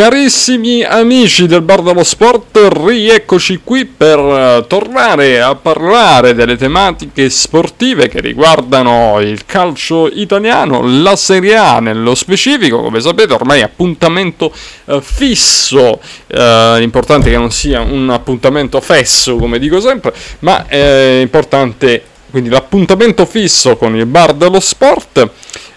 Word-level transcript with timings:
Carissimi 0.00 0.82
amici 0.82 1.46
del 1.46 1.60
Bar 1.60 1.82
dello 1.82 2.04
Sport, 2.04 2.70
rieccoci 2.86 3.60
qui 3.62 3.84
per 3.84 4.18
uh, 4.18 4.66
tornare 4.66 5.42
a 5.42 5.54
parlare 5.54 6.32
delle 6.34 6.56
tematiche 6.56 7.28
sportive 7.28 8.08
che 8.08 8.22
riguardano 8.22 9.20
il 9.20 9.44
calcio 9.44 10.08
italiano, 10.08 10.80
la 10.82 11.16
Serie 11.16 11.54
A 11.56 11.80
nello 11.80 12.14
specifico, 12.14 12.80
come 12.80 13.02
sapete 13.02 13.34
ormai 13.34 13.60
appuntamento 13.60 14.50
uh, 14.86 15.02
fisso, 15.02 16.00
uh, 16.28 16.80
importante 16.80 17.28
che 17.28 17.36
non 17.36 17.50
sia 17.50 17.82
un 17.82 18.08
appuntamento 18.08 18.80
fesso 18.80 19.36
come 19.36 19.58
dico 19.58 19.80
sempre, 19.80 20.14
ma 20.38 20.66
è 20.66 21.18
importante 21.20 22.04
quindi 22.30 22.48
l'appuntamento 22.48 23.26
fisso 23.26 23.76
con 23.76 23.94
il 23.94 24.06
Bar 24.06 24.32
dello 24.32 24.60
Sport, 24.60 25.28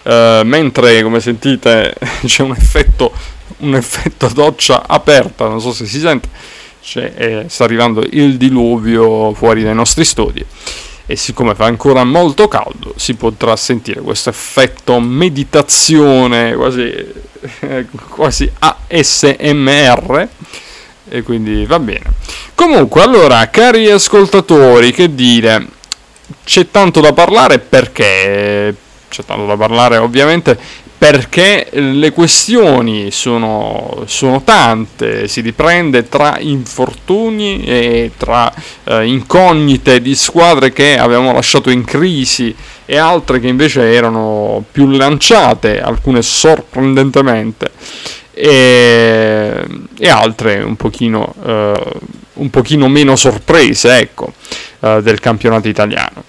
mentre 0.04 1.02
come 1.02 1.20
sentite 1.20 1.94
c'è 2.24 2.42
un 2.42 2.52
effetto 2.52 3.12
un 3.64 3.74
effetto 3.74 4.28
doccia 4.32 4.86
aperta, 4.86 5.48
non 5.48 5.60
so 5.60 5.72
se 5.72 5.86
si 5.86 5.98
sente, 5.98 6.28
cioè, 6.80 7.12
eh, 7.16 7.44
sta 7.48 7.64
arrivando 7.64 8.04
il 8.10 8.36
diluvio 8.36 9.32
fuori 9.32 9.62
dai 9.62 9.74
nostri 9.74 10.04
studi 10.04 10.44
e 11.06 11.16
siccome 11.16 11.54
fa 11.54 11.66
ancora 11.66 12.02
molto 12.04 12.48
caldo 12.48 12.94
si 12.96 13.14
potrà 13.14 13.56
sentire 13.56 14.00
questo 14.00 14.30
effetto 14.30 15.00
meditazione 15.00 16.54
quasi, 16.54 16.90
eh, 17.60 17.86
quasi 18.08 18.50
ASMR 18.58 20.28
e 21.08 21.22
quindi 21.22 21.66
va 21.66 21.78
bene. 21.78 22.12
Comunque, 22.54 23.02
allora, 23.02 23.48
cari 23.50 23.90
ascoltatori, 23.90 24.92
che 24.92 25.14
dire, 25.14 25.66
c'è 26.44 26.70
tanto 26.70 27.00
da 27.00 27.12
parlare 27.12 27.58
perché? 27.58 28.74
C'è 29.08 29.24
tanto 29.24 29.46
da 29.46 29.56
parlare 29.56 29.98
ovviamente 29.98 30.58
perché 30.96 31.68
le 31.72 32.12
questioni 32.12 33.10
sono, 33.10 34.04
sono, 34.06 34.42
tante, 34.42 35.28
si 35.28 35.40
riprende 35.40 36.08
tra 36.08 36.38
infortuni 36.38 37.62
e 37.64 38.12
tra 38.16 38.52
eh, 38.84 39.04
incognite 39.06 40.00
di 40.00 40.14
squadre 40.14 40.72
che 40.72 40.96
avevamo 40.96 41.32
lasciato 41.32 41.70
in 41.70 41.84
crisi 41.84 42.54
e 42.86 42.96
altre 42.96 43.40
che 43.40 43.48
invece 43.48 43.92
erano 43.92 44.64
più 44.70 44.88
lanciate, 44.88 45.80
alcune 45.80 46.22
sorprendentemente, 46.22 47.70
e, 48.32 49.64
e 49.98 50.08
altre 50.08 50.62
un 50.62 50.76
pochino, 50.76 51.34
eh, 51.44 51.82
un 52.34 52.50
pochino, 52.50 52.88
meno 52.88 53.16
sorprese 53.16 53.98
ecco, 53.98 54.32
eh, 54.80 55.00
del 55.02 55.20
campionato 55.20 55.68
italiano. 55.68 56.24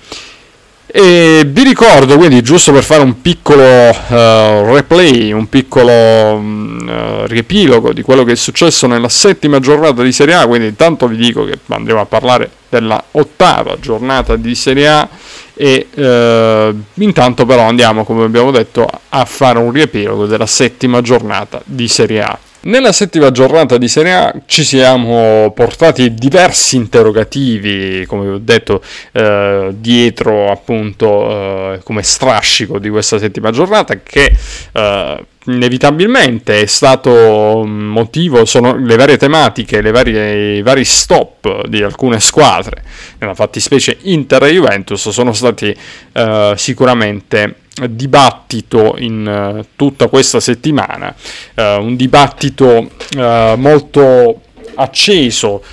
E 0.97 1.43
vi 1.45 1.63
ricordo 1.63 2.15
quindi, 2.15 2.41
giusto 2.41 2.71
per 2.71 2.81
fare 2.81 3.03
un 3.03 3.19
piccolo 3.19 3.61
uh, 3.61 4.73
replay, 4.73 5.33
un 5.33 5.49
piccolo 5.49 5.91
uh, 5.91 7.25
riepilogo 7.25 7.91
di 7.91 8.01
quello 8.01 8.23
che 8.23 8.31
è 8.31 8.35
successo 8.35 8.87
nella 8.87 9.09
settima 9.09 9.59
giornata 9.59 10.01
di 10.01 10.13
Serie 10.13 10.35
A, 10.35 10.47
quindi 10.47 10.67
intanto 10.67 11.09
vi 11.09 11.17
dico 11.17 11.43
che 11.43 11.59
andremo 11.67 11.99
a 11.99 12.05
parlare 12.05 12.49
della 12.69 13.03
ottava 13.11 13.77
giornata 13.77 14.37
di 14.37 14.55
Serie 14.55 14.87
A 14.87 15.09
e 15.53 15.87
uh, 15.93 17.01
intanto 17.03 17.45
però 17.45 17.63
andiamo, 17.63 18.05
come 18.05 18.23
abbiamo 18.23 18.51
detto, 18.51 18.87
a 19.09 19.25
fare 19.25 19.59
un 19.59 19.73
riepilogo 19.73 20.27
della 20.27 20.45
settima 20.47 21.01
giornata 21.01 21.61
di 21.65 21.89
Serie 21.89 22.21
A. 22.21 22.39
Nella 22.65 22.93
settima 22.93 23.29
giornata 23.29 23.77
di 23.77 23.87
Serie 23.87 24.13
A 24.15 24.33
ci 24.47 24.63
siamo 24.63 25.51
portati 25.53 26.15
diversi 26.15 26.77
interrogativi, 26.77 28.03
come 28.07 28.27
ho 28.27 28.37
detto, 28.39 28.81
eh, 29.11 29.69
dietro 29.71 30.51
appunto 30.51 31.73
eh, 31.73 31.79
come 31.83 32.01
strascico 32.01 32.79
di 32.79 32.89
questa 32.89 33.19
settima 33.19 33.51
giornata 33.51 33.99
che 34.01 34.35
eh, 34.71 35.25
inevitabilmente 35.45 36.61
è 36.61 36.65
stato 36.65 37.63
motivo, 37.67 38.45
sono 38.45 38.75
le 38.75 38.95
varie 38.95 39.17
tematiche, 39.17 39.81
le 39.81 39.91
varie, 39.91 40.57
i 40.57 40.61
vari 40.63 40.85
stop 40.85 41.67
di 41.67 41.83
alcune 41.83 42.19
squadre, 42.19 42.83
nella 43.19 43.35
fattispecie 43.35 43.95
Inter 44.05 44.41
e 44.41 44.53
Juventus, 44.53 45.09
sono 45.09 45.33
stati 45.33 45.71
eh, 46.13 46.53
sicuramente 46.57 47.57
dibattito 47.89 48.95
in 48.97 49.57
uh, 49.59 49.65
tutta 49.75 50.07
questa 50.07 50.39
settimana, 50.39 51.13
uh, 51.55 51.61
un 51.81 51.95
dibattito 51.95 52.89
uh, 53.17 53.55
molto 53.57 54.41
acceso 54.77 55.63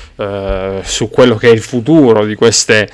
su 0.84 1.10
quello 1.10 1.34
che 1.34 1.48
è 1.48 1.52
il 1.52 1.62
futuro 1.62 2.24
di 2.24 2.36
queste, 2.36 2.88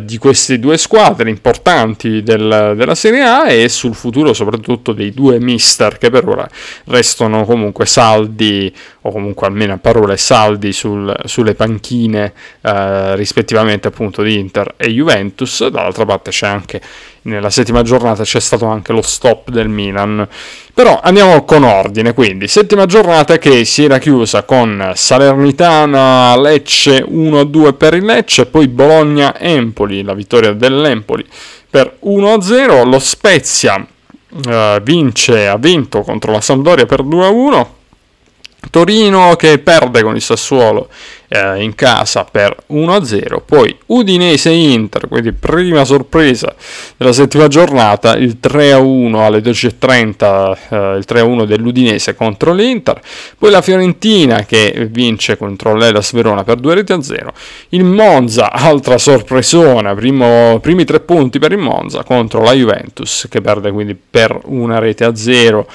di 0.00 0.16
queste 0.16 0.58
due 0.58 0.78
squadre 0.78 1.28
importanti 1.28 2.22
del, 2.22 2.72
della 2.74 2.94
Serie 2.94 3.22
A 3.22 3.50
e 3.50 3.68
sul 3.68 3.94
futuro 3.94 4.32
soprattutto 4.32 4.94
dei 4.94 5.12
due 5.12 5.38
mister 5.38 5.98
che 5.98 6.08
per 6.08 6.26
ora 6.26 6.48
restano 6.86 7.44
comunque 7.44 7.84
saldi 7.84 8.74
o 9.02 9.10
comunque 9.10 9.46
almeno 9.46 9.74
a 9.74 9.76
parole 9.76 10.16
saldi 10.16 10.72
sul, 10.72 11.14
sulle 11.26 11.54
panchine 11.54 12.32
rispettivamente 12.62 13.88
appunto 13.88 14.22
di 14.22 14.38
Inter 14.38 14.76
e 14.78 14.88
Juventus. 14.88 15.66
Dall'altra 15.68 16.06
parte 16.06 16.30
c'è 16.30 16.46
anche 16.46 16.80
nella 17.28 17.50
settima 17.50 17.82
giornata 17.82 18.24
c'è 18.24 18.40
stato 18.40 18.66
anche 18.66 18.92
lo 18.92 19.02
stop 19.02 19.50
del 19.50 19.68
Milan. 19.68 20.26
Però 20.74 21.00
andiamo 21.02 21.44
con 21.44 21.64
ordine, 21.64 22.14
quindi. 22.14 22.48
Settima 22.48 22.86
giornata 22.86 23.38
che 23.38 23.64
si 23.64 23.84
era 23.84 23.98
chiusa 23.98 24.42
con 24.42 24.92
Salernitana 24.94 26.36
Lecce 26.40 27.04
1-2 27.04 27.74
per 27.74 27.94
il 27.94 28.04
Lecce, 28.04 28.46
poi 28.46 28.68
Bologna-Empoli, 28.68 30.02
la 30.02 30.14
vittoria 30.14 30.52
dell'Empoli 30.52 31.24
per 31.70 31.98
1-0, 32.04 32.88
lo 32.88 32.98
Spezia 32.98 33.74
uh, 33.76 34.80
vince, 34.82 35.46
ha 35.46 35.56
vinto 35.58 36.00
contro 36.00 36.32
la 36.32 36.40
Sampdoria 36.40 36.86
per 36.86 37.02
2-1, 37.04 37.66
Torino 38.70 39.34
che 39.36 39.58
perde 39.58 40.02
con 40.02 40.14
il 40.14 40.20
Sassuolo 40.20 40.88
eh, 41.28 41.62
in 41.62 41.74
casa 41.74 42.24
per 42.24 42.56
1-0, 42.70 43.40
poi 43.44 43.76
Udinese-Inter, 43.86 45.08
quindi 45.08 45.32
prima 45.32 45.84
sorpresa 45.84 46.54
della 46.96 47.12
settima 47.12 47.48
giornata, 47.48 48.16
il 48.16 48.38
3-1 48.42 49.14
alle 49.16 49.40
12.30, 49.40 50.56
eh, 50.70 50.96
il 50.96 51.04
3-1 51.06 51.44
dell'Udinese 51.44 52.14
contro 52.14 52.52
l'Inter, 52.52 53.00
poi 53.38 53.50
la 53.50 53.62
Fiorentina 53.62 54.44
che 54.44 54.88
vince 54.90 55.36
contro 55.36 55.74
l'Elas 55.74 56.12
Verona 56.12 56.44
per 56.44 56.56
2 56.56 56.74
reti 56.74 56.92
a 56.92 57.02
0, 57.02 57.32
il 57.70 57.84
Monza, 57.84 58.50
altra 58.50 58.98
sorpresona, 58.98 59.94
primo, 59.94 60.58
primi 60.60 60.84
tre 60.84 61.00
punti 61.00 61.38
per 61.38 61.52
il 61.52 61.58
Monza 61.58 62.02
contro 62.02 62.42
la 62.42 62.52
Juventus 62.52 63.26
che 63.30 63.40
perde 63.40 63.70
quindi 63.70 63.94
per 63.94 64.38
una 64.44 64.78
rete 64.78 65.04
a 65.04 65.14
0 65.14 65.66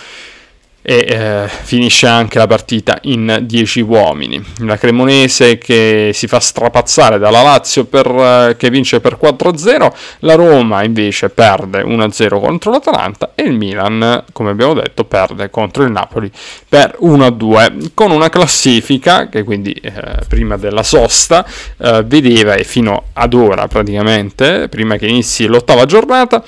e 0.86 1.06
eh, 1.08 1.48
finisce 1.48 2.08
anche 2.08 2.38
la 2.38 2.46
partita 2.46 3.00
in 3.04 3.40
10 3.44 3.82
uomini. 3.82 4.44
La 4.60 4.78
Cremonese 4.78 5.58
che 5.58 6.12
si 6.14 6.28
fa 6.28 6.40
strapazzare 6.42 7.18
dalla 7.18 7.42
Lazio 7.42 7.86
per, 7.86 8.08
eh, 8.08 8.56
che 8.58 8.70
vince 8.70 9.00
per 9.00 9.18
4-0, 9.20 9.92
la 10.20 10.36
Roma 10.36 10.84
invece 10.84 11.30
perde 11.30 11.82
1-0 11.82 12.40
contro 12.40 12.72
l'Atalanta 12.72 13.32
e 13.34 13.44
il 13.44 13.54
Milan, 13.54 14.26
come 14.34 14.50
abbiamo 14.50 14.74
detto, 14.74 15.06
perde 15.06 15.50
contro 15.50 15.84
il 15.84 15.92
Napoli 15.92 16.30
per 16.68 16.98
1-2 17.02 17.92
con 17.94 18.12
una 18.12 18.30
classifica 18.30 19.30
che 19.30 19.44
quindi 19.44 19.72
eh, 19.72 19.92
prima 20.28 20.58
della 20.58 20.84
sosta 20.84 21.46
eh, 21.78 22.04
vedeva 22.06 22.56
e 22.56 22.66
fino 22.66 23.06
ad 23.14 23.34
ora 23.34 23.68
praticamente, 23.68 24.68
prima 24.68 24.98
che 24.98 25.08
inizi 25.08 25.46
l'ottava 25.46 25.86
giornata, 25.86 26.44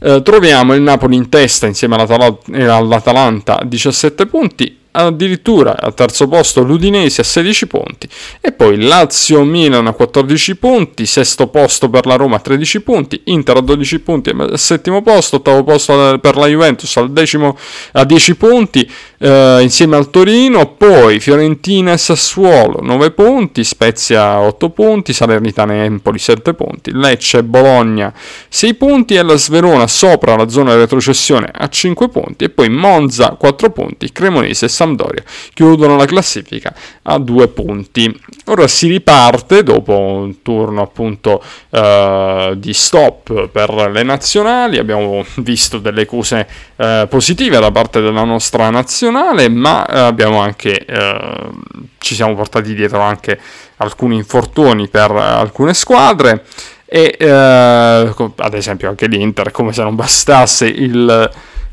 eh, 0.00 0.22
troviamo 0.22 0.74
il 0.74 0.82
Napoli 0.82 1.16
in 1.16 1.28
testa 1.28 1.66
insieme 1.66 1.96
all'Atalanta 1.96 3.60
a 3.60 3.64
17 3.64 4.26
punti, 4.26 4.77
addirittura 4.90 5.76
al 5.78 5.94
terzo 5.94 6.26
posto 6.28 6.62
l'Udinese 6.62 7.20
a 7.20 7.24
16 7.24 7.66
punti 7.66 8.08
e 8.40 8.52
poi 8.52 8.80
Lazio-Milan 8.80 9.86
a 9.86 9.92
14 9.92 10.56
punti, 10.56 11.06
sesto 11.06 11.48
posto 11.48 11.88
per 11.88 12.06
la 12.06 12.16
Roma 12.16 12.36
a 12.36 12.40
13 12.40 12.80
punti, 12.80 13.20
Inter 13.24 13.56
a 13.58 13.60
12 13.60 13.98
punti 14.00 14.30
al 14.30 14.58
settimo 14.58 15.02
posto, 15.02 15.36
ottavo 15.36 15.64
posto 15.64 16.18
per 16.20 16.36
la 16.36 16.46
Juventus 16.46 16.96
al 16.96 17.10
decimo 17.10 17.56
a 17.92 18.04
10 18.04 18.34
punti 18.36 18.90
eh, 19.18 19.58
insieme 19.60 19.96
al 19.96 20.10
Torino, 20.10 20.74
poi 20.74 21.20
Fiorentina 21.20 21.92
e 21.92 21.98
Sassuolo 21.98 22.80
9 22.82 23.10
punti, 23.10 23.64
Spezia 23.64 24.40
8 24.40 24.70
punti, 24.70 25.12
Salernitana 25.12 25.74
e 25.74 25.84
Empoli 25.84 26.18
7 26.18 26.54
punti, 26.54 26.92
Lecce 26.92 27.38
e 27.38 27.44
Bologna 27.44 28.12
6 28.48 28.74
punti 28.74 29.14
e 29.14 29.22
la 29.22 29.36
Sverona 29.36 29.86
sopra 29.86 30.36
la 30.36 30.48
zona 30.48 30.72
di 30.72 30.80
retrocessione 30.80 31.50
a 31.52 31.68
5 31.68 32.08
punti 32.08 32.44
e 32.44 32.50
poi 32.50 32.68
Monza 32.68 33.36
4 33.38 33.70
punti, 33.70 34.12
Cremonese 34.12 34.66
e 34.66 34.68
Sampdoria. 34.78 35.24
Chiudono 35.52 35.96
la 35.96 36.04
classifica 36.04 36.72
a 37.02 37.18
2 37.18 37.48
punti. 37.48 38.14
Ora 38.44 38.68
si 38.68 38.86
riparte 38.86 39.64
dopo 39.64 39.98
un 39.98 40.40
turno 40.42 40.82
appunto 40.82 41.42
eh, 41.70 42.54
di 42.56 42.72
stop 42.72 43.48
per 43.48 43.70
le 43.90 44.04
nazionali, 44.04 44.78
abbiamo 44.78 45.24
visto 45.38 45.78
delle 45.78 46.06
cose 46.06 46.46
eh, 46.76 47.06
positive 47.10 47.58
da 47.58 47.72
parte 47.72 48.00
della 48.00 48.22
nostra 48.22 48.70
nazionale, 48.70 49.48
ma 49.48 49.84
eh, 49.84 49.98
abbiamo 49.98 50.38
anche 50.38 50.84
eh, 50.84 51.50
ci 51.98 52.14
siamo 52.14 52.36
portati 52.36 52.72
dietro 52.74 53.00
anche 53.00 53.38
alcuni 53.78 54.14
infortuni 54.14 54.88
per 54.88 55.10
alcune 55.10 55.74
squadre. 55.74 56.44
E 56.90 57.16
eh, 57.18 57.26
ad 57.26 58.54
esempio 58.54 58.88
anche 58.88 59.08
l'Inter 59.08 59.50
come 59.50 59.72
se 59.72 59.82
non 59.82 59.94
bastasse 59.94 60.66
il 60.66 61.30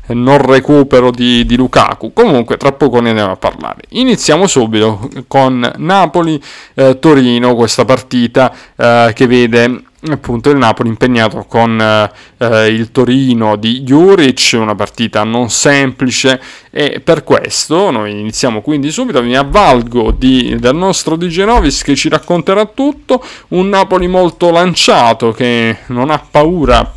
non 0.08 0.38
recupero 0.38 1.10
di, 1.10 1.44
di, 1.46 1.56
Lukaku. 1.56 2.12
Comunque, 2.12 2.56
tra 2.56 2.72
poco 2.72 3.00
ne 3.00 3.10
andiamo 3.10 3.32
a 3.32 3.36
parlare. 3.36 3.82
Iniziamo 3.90 4.46
subito 4.46 5.08
con 5.26 5.72
Napoli-Torino, 5.76 7.54
questa 7.54 7.84
partita 7.84 8.52
eh, 8.76 9.12
che 9.14 9.26
vede 9.26 9.82
appunto 10.12 10.50
il 10.50 10.56
Napoli 10.56 10.88
impegnato 10.88 11.44
con 11.48 11.80
eh, 11.80 12.66
il 12.68 12.90
Torino 12.92 13.56
di 13.56 13.82
Juric, 13.82 14.52
una 14.54 14.74
partita 14.74 15.24
non 15.24 15.50
semplice 15.50 16.40
e 16.70 17.00
per 17.00 17.24
questo 17.24 17.90
noi 17.90 18.20
iniziamo 18.20 18.60
quindi 18.60 18.90
subito, 18.90 19.22
mi 19.22 19.36
avvalgo 19.36 20.12
di, 20.12 20.56
del 20.58 20.74
nostro 20.74 21.16
Di 21.16 21.28
Genovis 21.28 21.82
che 21.82 21.96
ci 21.96 22.08
racconterà 22.08 22.66
tutto, 22.66 23.24
un 23.48 23.68
Napoli 23.68 24.06
molto 24.06 24.50
lanciato 24.50 25.32
che 25.32 25.78
non 25.86 26.10
ha 26.10 26.18
paura 26.18 26.95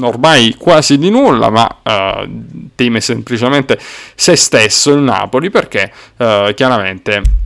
ormai 0.00 0.54
quasi 0.58 0.98
di 0.98 1.10
nulla, 1.10 1.50
ma 1.50 1.68
uh, 1.82 2.28
teme 2.74 3.00
semplicemente 3.00 3.78
se 4.14 4.36
stesso 4.36 4.92
il 4.92 5.00
Napoli 5.00 5.50
perché 5.50 5.92
uh, 6.16 6.52
chiaramente 6.54 7.42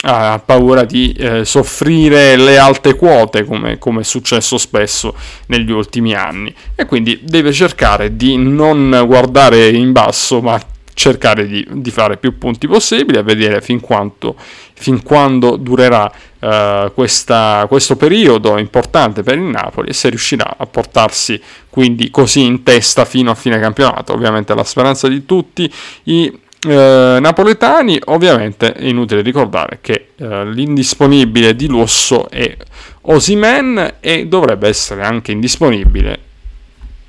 ha 0.00 0.40
paura 0.44 0.84
di 0.84 1.12
eh, 1.12 1.44
soffrire 1.44 2.36
le 2.36 2.56
alte 2.56 2.94
quote 2.94 3.44
come, 3.44 3.78
come, 3.78 4.02
è 4.02 4.04
successo 4.04 4.56
spesso 4.56 5.14
negli 5.46 5.72
ultimi 5.72 6.14
anni. 6.14 6.54
E 6.76 6.86
quindi 6.86 7.20
deve 7.24 7.52
cercare 7.52 8.16
di 8.16 8.36
non 8.36 9.02
guardare 9.06 9.68
in 9.68 9.90
basso 9.90 10.40
ma 10.40 10.60
cercare 10.98 11.46
di, 11.46 11.64
di 11.70 11.90
fare 11.92 12.16
più 12.16 12.38
punti 12.38 12.66
possibili 12.66 13.18
a 13.18 13.22
vedere 13.22 13.60
fin, 13.60 13.78
quanto, 13.78 14.34
fin 14.74 15.00
quando 15.04 15.54
durerà 15.54 16.10
uh, 16.40 16.92
questa, 16.92 17.64
questo 17.68 17.94
periodo 17.94 18.58
importante 18.58 19.22
per 19.22 19.36
il 19.36 19.44
Napoli 19.44 19.90
e 19.90 19.92
se 19.92 20.08
riuscirà 20.08 20.56
a 20.58 20.66
portarsi 20.66 21.40
quindi 21.70 22.10
così 22.10 22.42
in 22.42 22.64
testa 22.64 23.04
fino 23.04 23.30
a 23.30 23.36
fine 23.36 23.60
campionato. 23.60 24.12
Ovviamente 24.12 24.54
la 24.54 24.64
speranza 24.64 25.06
di 25.06 25.24
tutti 25.24 25.72
i 26.04 26.36
eh, 26.66 27.18
napoletani, 27.20 28.00
ovviamente 28.06 28.72
è 28.72 28.84
inutile 28.84 29.22
ricordare 29.22 29.78
che 29.80 30.08
eh, 30.16 30.50
l'indisponibile 30.50 31.54
di 31.54 31.68
lusso 31.68 32.28
è 32.28 32.56
Osimen 33.02 33.94
e 34.00 34.26
dovrebbe 34.26 34.66
essere 34.66 35.02
anche 35.04 35.30
indisponibile, 35.30 36.18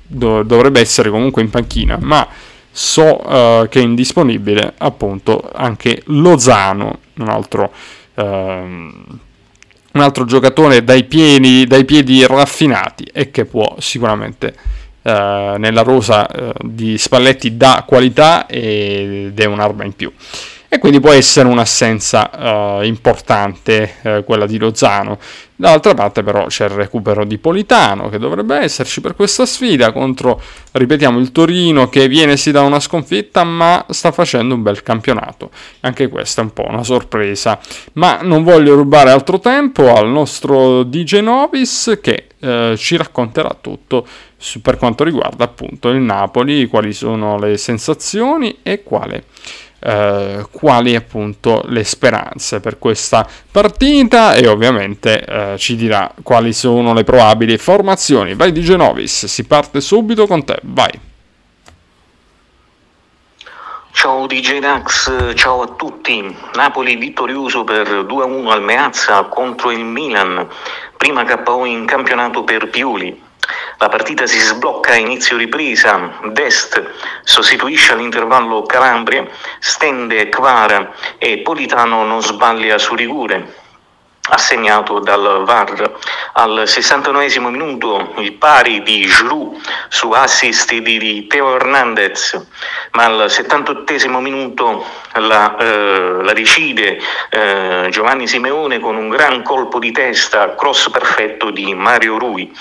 dov- 0.06 0.46
dovrebbe 0.46 0.78
essere 0.78 1.10
comunque 1.10 1.42
in 1.42 1.50
panchina, 1.50 1.98
ma 2.00 2.26
so 2.70 3.22
eh, 3.22 3.66
che 3.68 3.80
è 3.80 3.82
indisponibile 3.82 4.74
appunto 4.78 5.50
anche 5.52 6.02
Lozano, 6.06 7.00
un 7.14 7.28
altro, 7.28 7.72
ehm, 8.14 9.04
un 9.92 10.00
altro 10.00 10.24
giocatore 10.24 10.84
dai 10.84 11.04
piedi, 11.04 11.66
dai 11.66 11.84
piedi 11.84 12.24
raffinati 12.26 13.04
e 13.12 13.30
che 13.30 13.44
può 13.44 13.76
sicuramente 13.78 14.54
eh, 15.02 15.54
nella 15.58 15.82
rosa 15.82 16.28
eh, 16.28 16.52
di 16.60 16.98
Spalletti 16.98 17.56
dà 17.56 17.84
qualità 17.86 18.46
ed 18.46 19.38
è 19.38 19.44
un'arma 19.44 19.84
in 19.84 19.94
più. 19.94 20.12
E 20.72 20.78
quindi 20.78 21.00
può 21.00 21.10
essere 21.10 21.48
un'assenza 21.48 22.78
uh, 22.78 22.84
importante 22.84 23.94
uh, 24.02 24.22
quella 24.22 24.46
di 24.46 24.56
Lozano. 24.56 25.18
Dall'altra 25.56 25.94
parte 25.94 26.22
però 26.22 26.46
c'è 26.46 26.66
il 26.66 26.70
recupero 26.70 27.24
di 27.24 27.38
Politano 27.38 28.08
che 28.08 28.18
dovrebbe 28.18 28.56
esserci 28.56 29.00
per 29.00 29.16
questa 29.16 29.46
sfida 29.46 29.90
contro, 29.90 30.40
ripetiamo, 30.70 31.18
il 31.18 31.32
Torino 31.32 31.88
che 31.88 32.06
viene 32.06 32.36
sì 32.36 32.52
da 32.52 32.62
una 32.62 32.78
sconfitta 32.78 33.42
ma 33.42 33.84
sta 33.88 34.12
facendo 34.12 34.54
un 34.54 34.62
bel 34.62 34.84
campionato. 34.84 35.50
Anche 35.80 36.06
questa 36.06 36.40
è 36.40 36.44
un 36.44 36.52
po' 36.52 36.66
una 36.68 36.84
sorpresa. 36.84 37.58
Ma 37.94 38.20
non 38.22 38.44
voglio 38.44 38.76
rubare 38.76 39.10
altro 39.10 39.40
tempo 39.40 39.92
al 39.92 40.08
nostro 40.08 40.84
DJ 40.84 41.18
Novis 41.18 41.98
che 42.00 42.28
uh, 42.38 42.76
ci 42.76 42.96
racconterà 42.96 43.56
tutto 43.60 44.06
per 44.62 44.76
quanto 44.76 45.02
riguarda 45.02 45.44
appunto 45.44 45.88
il 45.88 46.00
Napoli, 46.00 46.66
quali 46.66 46.92
sono 46.92 47.38
le 47.38 47.58
sensazioni 47.58 48.60
e 48.62 48.82
quale, 48.82 49.24
eh, 49.80 50.46
quali 50.50 50.94
appunto 50.94 51.62
le 51.66 51.84
speranze 51.84 52.60
per 52.60 52.78
questa 52.78 53.26
partita 53.50 54.34
e 54.34 54.46
ovviamente 54.46 55.24
eh, 55.24 55.58
ci 55.58 55.76
dirà 55.76 56.12
quali 56.22 56.52
sono 56.52 56.92
le 56.92 57.04
probabili 57.04 57.56
formazioni. 57.58 58.34
Vai 58.34 58.52
di 58.52 58.60
Genovis, 58.60 59.26
si 59.26 59.44
parte 59.44 59.80
subito 59.80 60.26
con 60.26 60.44
te, 60.44 60.58
vai. 60.62 61.08
Ciao 63.92 64.26
DJ 64.26 64.60
Dax, 64.60 65.34
ciao 65.34 65.62
a 65.62 65.66
tutti. 65.66 66.34
Napoli 66.54 66.96
vittorioso 66.96 67.64
per 67.64 67.86
2-1 67.86 68.48
al 68.48 68.62
Meazza 68.62 69.24
contro 69.24 69.70
il 69.70 69.84
Milan, 69.84 70.46
prima 70.96 71.24
KO 71.24 71.64
in 71.64 71.84
campionato 71.86 72.44
per 72.44 72.70
Piuli. 72.70 73.28
La 73.78 73.88
partita 73.88 74.26
si 74.26 74.38
sblocca 74.38 74.92
a 74.92 74.96
inizio 74.96 75.36
ripresa, 75.36 76.18
Dest 76.24 76.82
sostituisce 77.24 77.92
all'intervallo 77.92 78.62
Calabria, 78.62 79.26
stende 79.58 80.28
Kvara 80.28 80.92
e 81.18 81.38
Politano 81.38 82.04
non 82.04 82.22
sbaglia 82.22 82.78
su 82.78 82.94
rigore 82.94 83.68
assegnato 84.28 84.98
dal 85.00 85.44
VAR. 85.44 85.98
Al 86.34 86.62
69 86.66 87.38
minuto 87.40 88.14
il 88.18 88.32
pari 88.34 88.82
di 88.82 89.06
Giroud 89.06 89.56
su 89.88 90.10
assist 90.10 90.72
di 90.72 91.26
Teo 91.26 91.56
Hernandez, 91.56 92.46
ma 92.92 93.04
al 93.04 93.30
78 93.30 94.20
minuto 94.20 94.84
la, 95.14 95.56
eh, 95.56 96.22
la 96.22 96.32
decide 96.32 97.00
eh, 97.30 97.88
Giovanni 97.90 98.26
Simeone 98.26 98.78
con 98.78 98.96
un 98.96 99.08
gran 99.08 99.42
colpo 99.42 99.78
di 99.78 99.90
testa, 99.90 100.54
cross 100.54 100.90
perfetto 100.90 101.50
di 101.50 101.74
Mario 101.74 102.18
Rui. 102.18 102.52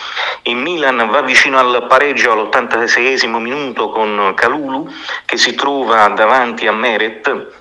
Il 0.44 0.56
Milan 0.56 1.08
va 1.10 1.22
vicino 1.22 1.60
al 1.60 1.86
pareggio 1.88 2.32
all'86 2.32 3.28
minuto 3.28 3.90
con 3.90 4.34
Calulu 4.36 4.92
che 5.26 5.38
si 5.38 5.54
trova 5.56 6.08
davanti 6.08 6.68
a 6.68 6.72
Meret 6.72 7.58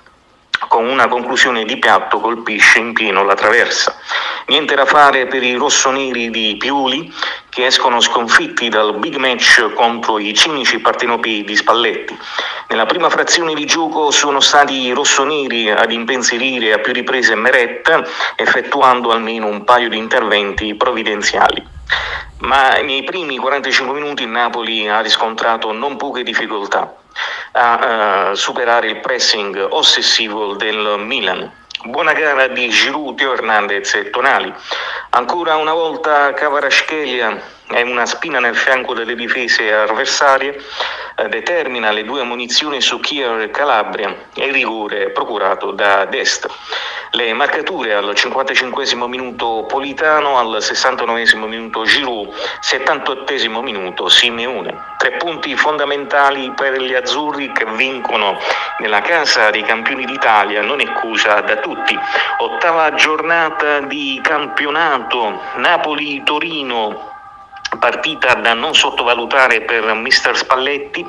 con 0.67 0.87
una 0.87 1.07
conclusione 1.07 1.65
di 1.65 1.79
piatto 1.79 2.19
colpisce 2.19 2.79
in 2.81 2.93
pieno 2.93 3.23
la 3.23 3.35
traversa. 3.35 3.97
Niente 4.47 4.75
da 4.75 4.87
fare 4.87 5.27
per 5.27 5.43
i 5.43 5.55
rossoneri 5.55 6.31
di 6.31 6.57
Piuli 6.59 7.13
che 7.49 7.67
escono 7.67 8.01
sconfitti 8.01 8.69
dal 8.69 8.97
big 8.99 9.17
match 9.17 9.73
contro 9.75 10.19
i 10.19 10.35
cinici 10.35 10.79
partenopei 10.79 11.45
di 11.45 11.55
Spalletti. 11.55 12.17
Nella 12.69 12.87
prima 12.87 13.11
frazione 13.11 13.55
di 13.55 13.67
gioco 13.67 14.11
sono 14.11 14.41
stati 14.41 14.87
i 14.87 14.93
rossoneri 14.93 15.71
ad 15.71 15.93
impensierire 15.93 16.73
a 16.73 16.79
più 16.79 16.93
riprese 16.93 17.35
Meret 17.35 18.35
effettuando 18.37 19.11
almeno 19.11 19.47
un 19.47 19.65
paio 19.65 19.89
di 19.89 19.99
interventi 19.99 20.75
provvidenziali. 20.75 21.65
Ma 22.41 22.81
nei 22.81 23.03
primi 23.05 23.39
45 23.39 23.99
minuti 23.99 24.23
il 24.23 24.29
Napoli 24.29 24.89
ha 24.89 25.01
riscontrato 25.01 25.73
non 25.73 25.97
poche 25.97 26.23
difficoltà 26.23 26.95
a 27.53 28.31
uh, 28.31 28.35
superare 28.35 28.89
il 28.89 29.01
pressing 29.01 29.67
ossessivo 29.71 30.55
del 30.55 30.97
Milan. 30.99 31.51
Buona 31.85 32.13
gara 32.13 32.49
di 32.49 32.69
Giroud, 32.69 33.21
Hernandez 33.21 33.95
e 33.95 34.11
Tonali. 34.11 34.53
Ancora 35.11 35.57
una 35.57 35.73
volta 35.73 36.33
Cavarascelia 36.35 37.57
è 37.69 37.83
una 37.83 38.07
spina 38.07 38.39
nel 38.41 38.57
fianco 38.57 38.95
delle 38.95 39.15
difese 39.15 39.73
avversarie, 39.73 40.59
eh, 41.17 41.29
determina 41.29 41.91
le 41.91 42.03
due 42.03 42.23
munizioni 42.23 42.81
su 42.81 42.99
Kier 42.99 43.41
e 43.41 43.51
Calabria 43.51 44.15
e 44.35 44.47
il 44.47 44.53
rigore 44.53 45.11
procurato 45.11 45.73
da 45.73 46.07
Dest. 46.07 46.49
Le 47.11 47.33
marcature 47.35 47.95
al 47.95 48.15
55 48.15 49.09
minuto 49.09 49.65
Politano, 49.67 50.39
al 50.39 50.63
69 50.63 51.27
minuto 51.47 51.85
Giroud, 51.85 52.33
78 52.61 53.35
minuto 53.63 54.09
Simeone. 54.09 54.95
Tre 54.97 55.13
punti 55.13 55.55
fondamentali 55.55 56.53
per 56.55 56.81
gli 56.81 56.95
azzurri 56.95 57.53
che 57.53 57.67
vincono 57.67 58.39
nella 58.79 59.01
casa 59.03 59.51
dei 59.51 59.63
campioni 59.63 60.07
d'Italia, 60.07 60.63
non 60.63 60.81
è 60.81 60.93
cosa 60.95 61.41
da 61.41 61.57
tutti. 61.57 61.99
Ottava 62.39 62.95
giornata 62.95 63.81
di 63.81 64.21
campionato, 64.23 65.41
Napoli-Torino 65.57 67.17
partita 67.79 68.35
da 68.35 68.55
non 68.55 68.75
sottovalutare 68.75 69.63
per 69.63 69.93
mister 69.95 70.37
Spalletti 70.37 71.05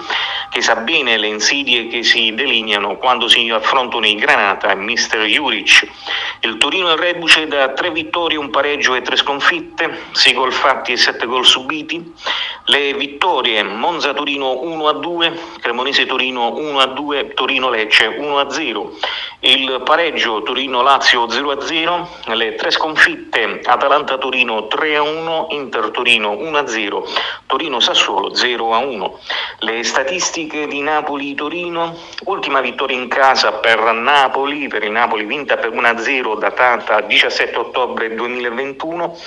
che 0.50 0.62
sa 0.62 0.76
bene 0.76 1.18
le 1.18 1.28
insidie 1.28 1.88
che 1.88 2.04
si 2.04 2.34
delineano 2.34 2.98
quando 2.98 3.28
si 3.28 3.50
affrontano 3.50 4.06
i 4.06 4.16
Granata 4.16 4.72
e 4.72 4.76
mister 4.76 5.22
Juric. 5.24 5.88
Il 6.42 6.58
Torino 6.58 6.92
è 6.92 6.98
reduce 6.98 7.48
da 7.48 7.70
tre 7.70 7.92
vittorie, 7.92 8.38
un 8.38 8.50
pareggio 8.50 8.96
e 8.96 9.02
tre 9.02 9.16
sconfitte, 9.16 10.06
sei 10.12 10.34
gol 10.34 10.54
fatti 10.54 10.92
e 10.92 10.98
sette 10.98 11.26
gol 11.26 11.46
subiti. 11.46 12.14
Le 12.70 12.94
vittorie 12.94 13.64
Monza-Torino 13.64 14.54
1-2, 14.54 15.60
Cremonese-Torino 15.60 16.52
1-2, 16.52 17.34
Torino-Lecce 17.34 18.18
1-0. 18.20 18.90
Il 19.40 19.82
pareggio 19.84 20.44
Torino-Lazio 20.44 21.26
0-0, 21.26 22.36
le 22.36 22.56
tre 22.56 22.70
sconfitte 22.70 23.62
Atalanta-Torino 23.64 24.68
3-1, 24.70 25.46
Inter-Torino 25.50 26.34
1-0. 26.34 26.60
1-0, 26.60 27.04
Torino-Sassuolo 27.46 28.32
0-1. 28.32 29.12
Le 29.60 29.84
statistiche 29.84 30.68
di 30.68 30.82
Napoli-Torino, 30.82 31.96
ultima 32.26 32.62
vittoria 32.62 32.98
in 32.98 33.08
casa 33.08 33.54
per 33.54 33.80
Napoli, 33.94 34.68
per 34.68 34.84
il 34.84 34.92
Napoli 34.92 35.26
vinta 35.26 35.58
per 35.58 35.72
1-0 35.72 36.38
datata 36.38 37.02
17 37.02 37.58
ottobre 37.58 38.14
2021, 38.14 39.18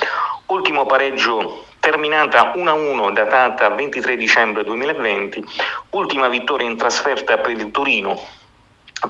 ultimo 0.47 0.87
pareggio 0.87 1.65
terminata 1.83 2.53
1-1 2.55 3.13
datata 3.13 3.69
23 3.71 4.17
dicembre 4.17 4.63
2020, 4.63 5.45
ultima 5.91 6.29
vittoria 6.29 6.69
in 6.69 6.77
trasferta 6.77 7.39
per 7.39 7.51
il 7.51 7.73
Torino, 7.73 8.21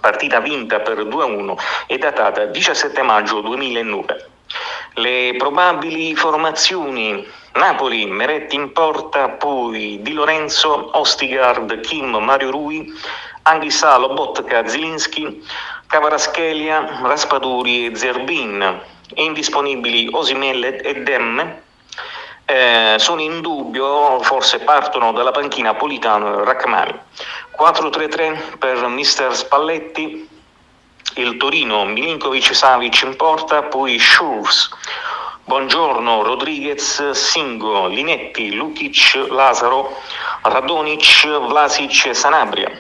partita 0.01 0.41
vinta 0.41 0.81
per 0.81 1.05
2-1 1.05 1.55
e 1.87 1.99
datata 1.99 2.47
17 2.47 3.03
maggio 3.03 3.43
2009. 3.43 4.31
Le 4.95 5.35
probabili 5.37 6.17
formazioni 6.17 7.27
Napoli, 7.57 8.07
Meretti 8.07 8.57
in 8.57 8.73
porta, 8.73 9.29
poi 9.29 9.99
Di 10.01 10.15
Lorenzo, 10.15 10.97
Ostigard, 10.99 11.79
Kim, 11.81 12.17
Mario 12.17 12.51
Rui, 12.53 12.91
Anghissà, 13.43 13.99
Lobotka, 13.99 14.67
Zilinski, 14.67 15.45
Cavaraschelia, 15.89 17.01
Raspaduri 17.03 17.85
e 17.85 17.97
Zerbin, 17.97 18.81
indisponibili 19.17 20.09
Osimelle 20.11 20.81
e 20.81 21.03
Demme, 21.03 21.71
eh, 22.45 22.97
sono 22.99 23.21
in 23.21 23.41
dubbio, 23.41 24.21
forse 24.21 24.61
partono 24.61 25.13
dalla 25.13 25.31
panchina 25.31 25.75
Politano 25.75 26.41
e 26.41 26.45
Rachmani. 26.45 26.99
4-3-3 27.59 28.59
per 28.59 28.87
mister 28.89 29.35
Spalletti, 29.35 30.29
il 31.15 31.37
Torino, 31.37 31.85
Milinkovic 31.85 32.55
Savic 32.55 33.03
in 33.03 33.17
porta, 33.17 33.63
poi 33.63 33.99
Schurz, 33.99 34.71
Buongiorno, 35.45 36.23
Rodriguez, 36.23 37.11
Singo, 37.11 37.89
Linetti, 37.89 38.55
Lukic, 38.55 39.27
Lazaro, 39.29 39.97
Radonic, 40.43 41.27
Vlasic 41.27 42.07
e 42.07 42.15
Sanabria. 42.15 42.71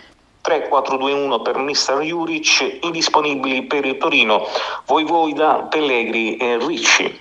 3-4-2-1 0.43 1.43
per 1.43 1.59
Mister 1.59 1.99
Juric, 1.99 2.79
indisponibili 2.83 3.65
per 3.65 3.85
il 3.85 3.99
Torino, 3.99 4.47
Voivoida, 4.87 5.67
Pellegri 5.69 6.37
e 6.37 6.57
Ricci. 6.65 7.21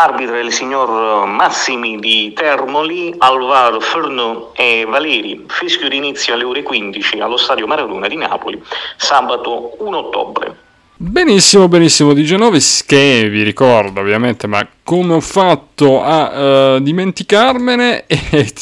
Arbitra 0.00 0.38
il 0.38 0.52
signor 0.52 1.26
Massimi 1.26 1.98
di 1.98 2.32
Termoli, 2.32 3.12
Alvar 3.18 3.82
Ferno 3.82 4.52
e 4.54 4.86
Valeri. 4.88 5.44
Fischio 5.48 5.88
d'inizio 5.88 6.34
alle 6.34 6.44
ore 6.44 6.62
15 6.62 7.18
allo 7.18 7.36
stadio 7.36 7.66
Maradona 7.66 8.06
di 8.06 8.14
Napoli, 8.14 8.62
sabato 8.96 9.74
1 9.80 9.98
ottobre. 9.98 10.56
Benissimo, 10.94 11.66
benissimo 11.66 12.12
di 12.12 12.22
Genovis 12.22 12.84
che 12.86 13.28
vi 13.28 13.42
ricordo 13.42 13.98
ovviamente, 13.98 14.46
ma 14.46 14.64
come 14.88 15.12
ho 15.12 15.20
fatto 15.20 16.02
a 16.02 16.76
uh, 16.76 16.80
dimenticarmene 16.80 18.06
e 18.08 18.52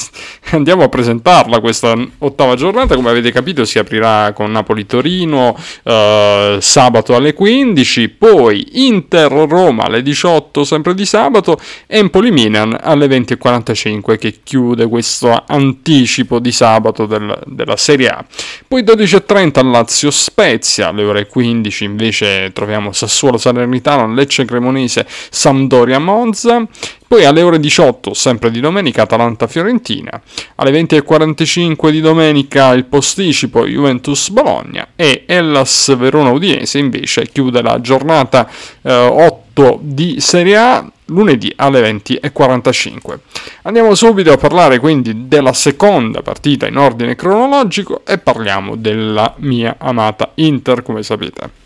andiamo 0.51 0.83
a 0.83 0.89
presentarla 0.89 1.61
questa 1.61 1.95
ottava 2.19 2.57
giornata. 2.57 2.97
Come 2.97 3.11
avete 3.11 3.31
capito 3.31 3.65
si 3.65 3.79
aprirà 3.79 4.33
con 4.33 4.51
Napoli-Torino 4.51 5.57
uh, 5.85 6.59
sabato 6.59 7.15
alle 7.15 7.33
15 7.33 8.09
poi 8.09 8.87
Inter-Roma 8.89 9.85
alle 9.85 10.03
18 10.03 10.65
sempre 10.65 10.95
di 10.95 11.07
sabato 11.07 11.61
Empoli-Milan 11.87 12.77
alle 12.83 13.07
20.45 13.07 14.19
che 14.19 14.41
chiude 14.43 14.89
questo 14.89 15.45
anticipo 15.47 16.41
di 16.41 16.51
sabato 16.51 17.07
del, 17.07 17.41
della 17.47 17.77
Serie 17.77 18.09
A. 18.09 18.25
Poi 18.67 18.83
12.30 18.83 19.65
Lazio-Spezia 19.71 20.89
alle 20.89 21.05
ore 21.05 21.29
15 21.29 21.85
invece 21.85 22.51
troviamo 22.53 22.91
Sassuolo-Salernitano 22.91 24.13
Lecce-Cremonese 24.13 25.07
Sampdoria-Monza 25.31 26.15
Monza, 26.17 26.67
poi 27.07 27.27
alle 27.27 27.43
ore 27.43 27.61
18, 27.61 28.15
sempre 28.15 28.51
di 28.51 28.61
domenica, 28.61 29.03
Atalanta-Fiorentina, 29.03 30.21
alle 30.55 30.71
20.45 30.71 31.91
di 31.91 32.01
domenica 32.01 32.73
il 32.73 32.87
posticipo 32.87 33.67
Juventus-Bologna 33.67 34.89
e 34.97 35.25
Hellas 35.27 35.95
Verona-Udinese 35.95 36.79
invece 36.79 37.27
chiude 37.27 37.61
la 37.61 37.81
giornata 37.83 38.49
eh, 38.81 38.93
8 38.93 39.79
di 39.83 40.21
Serie 40.21 40.57
A 40.57 40.91
lunedì 41.07 41.53
alle 41.57 41.81
20.45. 41.83 43.19
Andiamo 43.63 43.95
subito 43.95 44.33
a 44.33 44.37
parlare 44.39 44.79
quindi 44.79 45.29
della 45.29 45.53
seconda 45.53 46.23
partita 46.23 46.67
in 46.67 46.79
ordine 46.79 47.15
cronologico 47.15 48.03
e 48.07 48.19
parliamo 48.19 48.75
della 48.75 49.35
mia 49.39 49.77
amata 49.79 50.33
Inter, 50.37 50.83
come 50.83 51.03
sapete. 51.03 51.66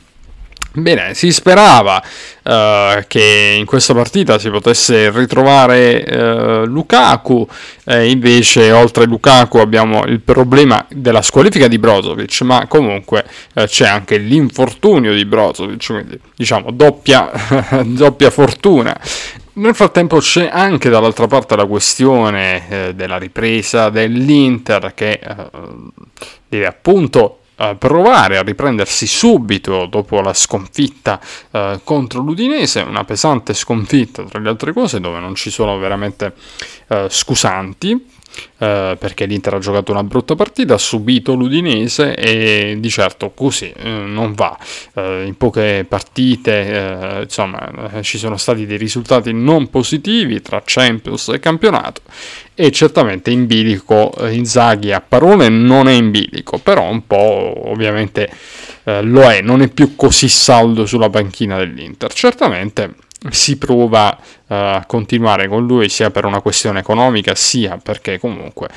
Bene, 0.73 1.15
si 1.15 1.33
sperava 1.33 2.00
uh, 2.45 3.03
che 3.09 3.57
in 3.59 3.65
questa 3.65 3.93
partita 3.93 4.39
si 4.39 4.50
potesse 4.50 5.11
ritrovare 5.11 6.05
uh, 6.09 6.65
Lukaku, 6.65 7.45
eh, 7.87 8.09
invece 8.09 8.71
oltre 8.71 9.05
Lukaku 9.05 9.59
abbiamo 9.59 10.05
il 10.05 10.21
problema 10.21 10.87
della 10.89 11.23
squalifica 11.23 11.67
di 11.67 11.81
Brozovic, 11.81 12.43
ma 12.43 12.69
comunque 12.69 13.25
uh, 13.55 13.65
c'è 13.65 13.89
anche 13.89 14.17
l'infortunio 14.19 15.12
di 15.12 15.25
Brozovic, 15.25 15.87
quindi 15.87 16.21
diciamo 16.37 16.71
doppia, 16.71 17.33
doppia 17.83 18.31
fortuna. 18.31 18.97
Nel 19.55 19.75
frattempo 19.75 20.19
c'è 20.19 20.49
anche 20.53 20.89
dall'altra 20.89 21.27
parte 21.27 21.57
la 21.57 21.67
questione 21.67 22.69
eh, 22.69 22.95
della 22.95 23.19
ripresa 23.19 23.91
dell'Inter 23.91 24.93
che 24.95 25.19
deve 26.49 26.67
appunto 26.67 27.40
uh, 27.61 27.76
provare 27.76 28.38
a 28.38 28.43
riprendersi 28.43 29.07
subito 29.07 29.87
dopo 29.87 30.21
la 30.21 30.33
sconfitta 30.33 31.21
uh, 31.50 31.81
contro 31.85 32.21
l'Udinese, 32.21 32.81
una 32.81 33.05
pesante 33.05 33.52
sconfitta 33.55 34.25
tra 34.25 34.38
le 34.38 34.49
altre 34.49 34.73
cose 34.73 35.00
dove 35.00 35.19
non 35.21 35.35
ci 35.35 35.50
sono 35.50 35.79
veramente 35.79 36.35
uh, 36.88 37.09
scusanti, 37.09 38.07
Uh, 38.61 38.97
perché 38.97 39.25
l'Inter 39.25 39.55
ha 39.55 39.59
giocato 39.59 39.91
una 39.91 40.05
brutta 40.05 40.37
partita, 40.37 40.75
ha 40.75 40.79
subito 40.79 41.35
l'Udinese 41.35 42.15
e 42.15 42.77
di 42.79 42.89
certo 42.91 43.31
così 43.31 43.73
uh, 43.77 43.89
non 43.89 44.35
va. 44.35 44.57
Uh, 44.93 45.23
in 45.25 45.35
poche 45.37 45.85
partite 45.89 47.23
insomma 47.23 48.03
ci 48.03 48.19
sono 48.19 48.37
stati 48.37 48.67
dei 48.67 48.77
risultati 48.77 49.33
non 49.33 49.69
positivi 49.69 50.41
tra 50.43 50.63
Champions 50.65 51.29
e 51.29 51.41
campionato 51.41 52.03
e 52.55 52.71
certamente 52.71 53.31
in 53.31 53.47
bilico 53.47 54.13
Inzaghi 54.29 54.93
a 54.93 55.01
parole 55.01 55.49
non 55.49 55.89
è 55.89 55.93
in 55.93 56.11
bilico, 56.11 56.59
però 56.59 56.89
un 56.89 57.07
po' 57.07 57.71
ovviamente 57.71 58.31
lo 58.85 59.29
è, 59.29 59.41
non 59.41 59.63
è 59.63 59.69
più 59.69 59.97
così 59.97 60.29
saldo 60.29 60.87
sulla 60.87 61.11
panchina 61.11 61.57
dell'Inter. 61.57 62.13
Certamente 62.13 62.95
si 63.29 63.59
prova 63.59 64.17
uh, 64.19 64.45
a 64.47 64.85
continuare 64.87 65.47
con 65.47 65.67
lui 65.67 65.89
sia 65.91 66.11
per 66.11 66.25
una 66.25 66.41
questione 66.41 66.81
economica 66.81 67.35
sia 67.35 67.77
perché 67.77 68.19
comunque 68.19 68.69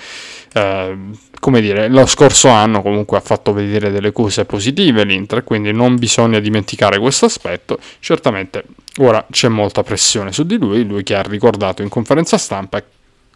uh, 0.56 1.16
come 1.40 1.62
dire 1.62 1.88
lo 1.88 2.06
scorso 2.06 2.50
anno 2.50 2.82
comunque 2.82 3.18
ha 3.18 3.22
fatto 3.22 3.54
vedere 3.54 3.90
delle 3.90 4.12
cose 4.12 4.44
positive 4.44 5.06
l'Inter 5.06 5.46
quindi 5.46 5.72
non 5.72 5.96
bisogna 5.96 6.40
dimenticare 6.40 7.00
questo 7.00 7.26
aspetto 7.26 7.80
certamente 8.00 8.64
ora 8.98 9.26
c'è 9.32 9.48
molta 9.48 9.82
pressione 9.82 10.34
su 10.34 10.44
di 10.44 10.58
lui 10.58 10.86
lui 10.86 11.04
che 11.04 11.16
ha 11.16 11.22
ricordato 11.22 11.82
in 11.82 11.90
conferenza 11.90 12.38
stampa 12.38 12.84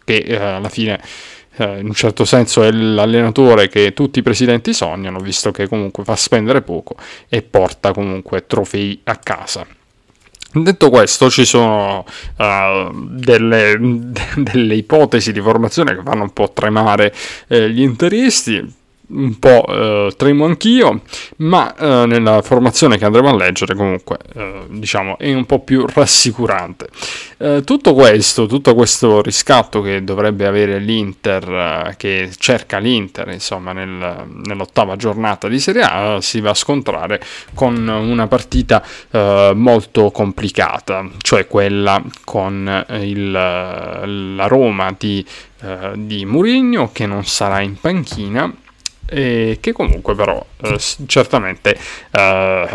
che 0.04 0.24
uh, 0.28 0.34
alla 0.34 0.68
fine 0.68 1.00
in 1.60 1.86
un 1.86 1.92
certo 1.92 2.24
senso 2.24 2.62
è 2.62 2.70
l'allenatore 2.70 3.66
che 3.66 3.92
tutti 3.92 4.20
i 4.20 4.22
presidenti 4.22 4.72
sognano, 4.72 5.18
visto 5.18 5.50
che 5.50 5.66
comunque 5.66 6.04
fa 6.04 6.14
spendere 6.14 6.62
poco 6.62 6.94
e 7.28 7.42
porta 7.42 7.90
comunque 7.90 8.46
trofei 8.46 9.00
a 9.02 9.16
casa. 9.16 9.66
Detto 10.50 10.88
questo, 10.88 11.28
ci 11.28 11.44
sono 11.44 12.04
uh, 12.38 13.06
delle, 13.10 13.76
delle, 14.36 14.74
ipotesi 14.74 15.32
di 15.32 15.40
formazione 15.40 15.94
che 15.94 16.02
fanno 16.02 16.22
un 16.22 16.32
po' 16.32 16.50
tremare 16.54 17.14
eh, 17.48 17.70
gli 17.70 17.82
interisti 17.82 18.76
un 19.08 19.38
po' 19.38 19.64
eh, 19.66 20.12
tremo 20.16 20.44
anch'io, 20.44 21.02
ma 21.36 21.74
eh, 21.74 22.06
nella 22.06 22.42
formazione 22.42 22.98
che 22.98 23.04
andremo 23.04 23.28
a 23.28 23.36
leggere 23.36 23.74
comunque 23.74 24.18
eh, 24.34 24.66
diciamo 24.68 25.16
è 25.18 25.32
un 25.32 25.46
po' 25.46 25.60
più 25.60 25.86
rassicurante. 25.86 26.88
Eh, 27.38 27.62
tutto 27.64 27.94
questo, 27.94 28.46
tutto 28.46 28.74
questo 28.74 29.22
riscatto 29.22 29.80
che 29.80 30.04
dovrebbe 30.04 30.46
avere 30.46 30.78
l'Inter, 30.78 31.48
eh, 31.88 31.94
che 31.96 32.30
cerca 32.36 32.78
l'Inter 32.78 33.28
insomma 33.28 33.72
nel, 33.72 34.26
nell'ottava 34.44 34.96
giornata 34.96 35.48
di 35.48 35.58
Serie 35.58 35.82
A, 35.82 36.16
eh, 36.16 36.22
si 36.22 36.40
va 36.40 36.50
a 36.50 36.54
scontrare 36.54 37.20
con 37.54 37.76
una 37.86 38.26
partita 38.26 38.82
molto 39.54 40.10
complicata, 40.10 41.06
cioè 41.22 41.46
quella 41.46 42.02
con 42.24 42.86
il, 43.00 43.30
la 43.30 44.46
Roma 44.46 44.94
di, 44.96 45.24
di 45.94 46.24
Mourinho 46.24 46.90
che 46.92 47.06
non 47.06 47.24
sarà 47.24 47.60
in 47.60 47.78
panchina 47.80 48.52
e 49.10 49.56
che 49.60 49.72
comunque 49.72 50.14
però 50.14 50.44
eh, 50.62 50.78
certamente 51.06 51.78
eh, 52.10 52.66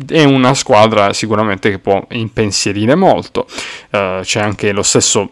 è 0.08 0.24
una 0.24 0.54
squadra 0.54 1.12
sicuramente 1.12 1.70
che 1.70 1.78
può 1.78 2.04
impensierire 2.10 2.96
molto 2.96 3.46
eh, 3.90 4.20
c'è 4.22 4.40
anche 4.40 4.72
lo 4.72 4.82
stesso 4.82 5.30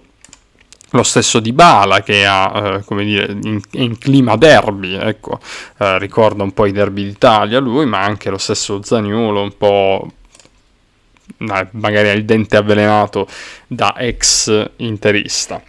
lo 0.93 1.03
stesso 1.03 1.41
Di 1.41 1.53
Bala 1.53 2.03
che 2.03 2.27
ha, 2.27 2.81
eh, 2.89 3.05
dire, 3.05 3.39
in, 3.45 3.61
in, 3.73 3.97
clima 3.97 4.37
derby, 4.37 4.95
ecco, 4.95 5.39
eh, 5.79 5.99
ricorda 6.01 6.43
un 6.43 6.53
po' 6.53 6.67
i 6.67 6.73
derby 6.73 7.05
d'Italia 7.05 7.61
lui, 7.61 7.87
ma 7.87 8.03
anche 8.03 8.29
lo 8.29 8.39
stesso 8.39 8.83
Zaniolo 8.83 9.41
un 9.41 9.57
po' 9.57 10.11
magari 11.37 12.09
ha 12.09 12.13
il 12.13 12.25
dente 12.25 12.57
avvelenato 12.57 13.29
da 13.69 13.95
ex 13.99 14.71
interista. 14.79 15.63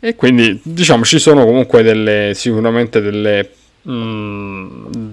E 0.00 0.14
quindi 0.16 0.58
diciamo 0.62 1.04
ci 1.04 1.18
sono 1.18 1.44
comunque 1.44 1.82
delle, 1.82 2.32
sicuramente 2.34 3.02
delle 3.02 3.50
Mm, 3.88 5.12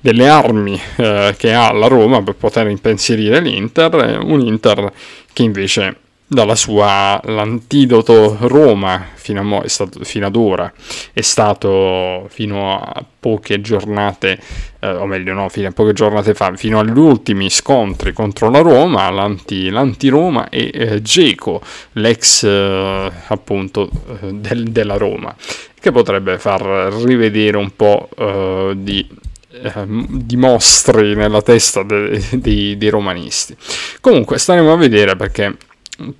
delle 0.00 0.28
armi 0.28 0.80
eh, 0.96 1.34
che 1.36 1.52
ha 1.52 1.72
la 1.72 1.86
Roma 1.86 2.22
per 2.22 2.34
poter 2.34 2.68
impensierire 2.68 3.40
l'Inter, 3.40 4.20
un 4.22 4.40
Inter 4.40 4.92
che 5.32 5.42
invece 5.42 5.96
dalla 6.32 6.54
sua 6.54 7.20
l'antidoto 7.24 8.36
Roma 8.42 9.04
fino, 9.14 9.42
mo, 9.42 9.62
stato, 9.66 10.04
fino, 10.04 10.26
ad 10.26 10.36
ora. 10.36 10.72
È 11.12 11.22
stato 11.22 12.28
fino 12.28 12.78
a 12.78 13.04
poche 13.18 13.60
giornate 13.60 14.38
eh, 14.78 14.90
o 14.90 15.06
meglio 15.06 15.34
no 15.34 15.48
fino 15.48 15.66
a 15.66 15.72
poche 15.72 15.92
giornate 15.92 16.32
fa 16.32 16.54
fino 16.54 16.78
agli 16.78 16.96
ultimi 16.96 17.50
scontri 17.50 18.12
contro 18.12 18.48
la 18.48 18.60
Roma 18.60 19.10
l'anti, 19.10 19.70
l'anti-Roma 19.70 20.48
e 20.48 20.70
eh, 20.72 21.02
Geco 21.02 21.60
l'ex 21.94 22.44
eh, 22.44 23.12
appunto 23.26 23.90
eh, 24.22 24.32
del, 24.32 24.70
della 24.70 24.96
Roma 24.96 25.34
che 25.80 25.90
potrebbe 25.90 26.38
far 26.38 26.62
rivedere 26.62 27.56
un 27.56 27.74
po' 27.74 28.08
eh, 28.16 28.74
di 28.76 29.06
ehm, 29.50 30.06
di 30.22 30.36
mostri 30.36 31.16
nella 31.16 31.42
testa 31.42 31.82
dei, 31.82 32.24
dei, 32.32 32.78
dei 32.78 32.88
romanisti. 32.88 33.56
Comunque 34.00 34.38
staremo 34.38 34.72
a 34.72 34.76
vedere 34.76 35.16
perché 35.16 35.56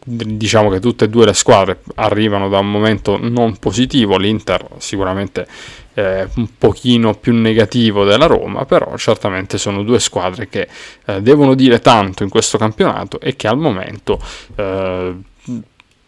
diciamo 0.04 0.68
che 0.70 0.80
tutte 0.80 1.06
e 1.06 1.08
due 1.08 1.26
le 1.26 1.34
squadre 1.34 1.80
arrivano 1.96 2.48
da 2.48 2.58
un 2.58 2.70
momento 2.70 3.18
non 3.20 3.56
positivo, 3.58 4.16
l'Inter 4.16 4.66
sicuramente 4.78 5.46
eh, 5.94 6.28
un 6.36 6.48
pochino 6.56 7.14
più 7.14 7.34
negativo 7.34 8.04
della 8.04 8.26
Roma, 8.26 8.64
però 8.64 8.96
certamente 8.96 9.58
sono 9.58 9.82
due 9.82 10.00
squadre 10.00 10.48
che 10.48 10.68
eh, 11.06 11.20
devono 11.22 11.54
dire 11.54 11.80
tanto 11.80 12.22
in 12.22 12.28
questo 12.28 12.58
campionato 12.58 13.20
e 13.20 13.36
che 13.36 13.48
al 13.48 13.58
momento 13.58 14.18
eh, 14.56 15.14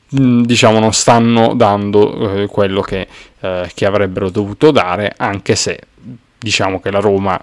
diciamo 0.08 0.78
non 0.78 0.92
stanno 0.92 1.54
dando 1.54 2.42
eh, 2.42 2.46
quello 2.46 2.80
che, 2.82 3.06
eh, 3.40 3.70
che 3.74 3.86
avrebbero 3.86 4.30
dovuto 4.30 4.70
dare, 4.70 5.14
anche 5.16 5.56
se 5.56 5.80
diciamo 6.38 6.80
che 6.80 6.90
la 6.90 7.00
Roma 7.00 7.42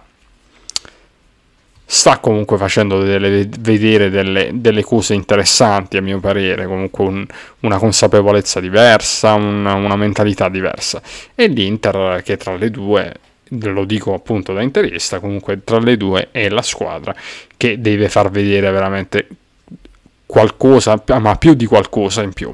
sta 1.92 2.20
comunque 2.20 2.56
facendo 2.58 3.02
delle, 3.02 3.50
vedere 3.62 4.12
delle, 4.12 4.52
delle, 4.54 4.84
cose 4.84 5.16
interessanti 5.16 5.98
a 5.98 6.04
mio 6.04 6.20
parere, 6.20 6.68
comunque 6.68 7.04
un, 7.04 7.26
una 7.62 7.80
consapevolezza 7.80 8.60
diversa, 8.60 9.34
un, 9.34 9.66
una 9.66 9.96
mentalità 9.96 10.50
diversa. 10.50 11.02
E 11.34 11.48
l'Inter 11.48 12.22
che 12.24 12.38
tra 12.38 12.56
le 12.56 12.70
due, 12.70 13.12
lo 13.48 13.86
dico 13.86 14.14
appunto 14.14 14.54
da 14.54 14.62
interista, 14.62 15.20
comunque 15.20 15.64
tra 15.64 15.80
le 15.80 15.98
due 15.98 16.28
è 16.30 16.48
la 16.50 16.62
squadra 16.62 17.16
che 17.58 17.82
deve 17.82 18.08
far 18.08 18.30
vedere 18.30 18.70
veramente 18.70 19.28
qualcosa, 20.28 21.02
ma 21.20 21.38
più 21.38 21.56
di 21.56 21.66
qualcosa 21.66 22.22
in 22.22 22.34
più. 22.34 22.54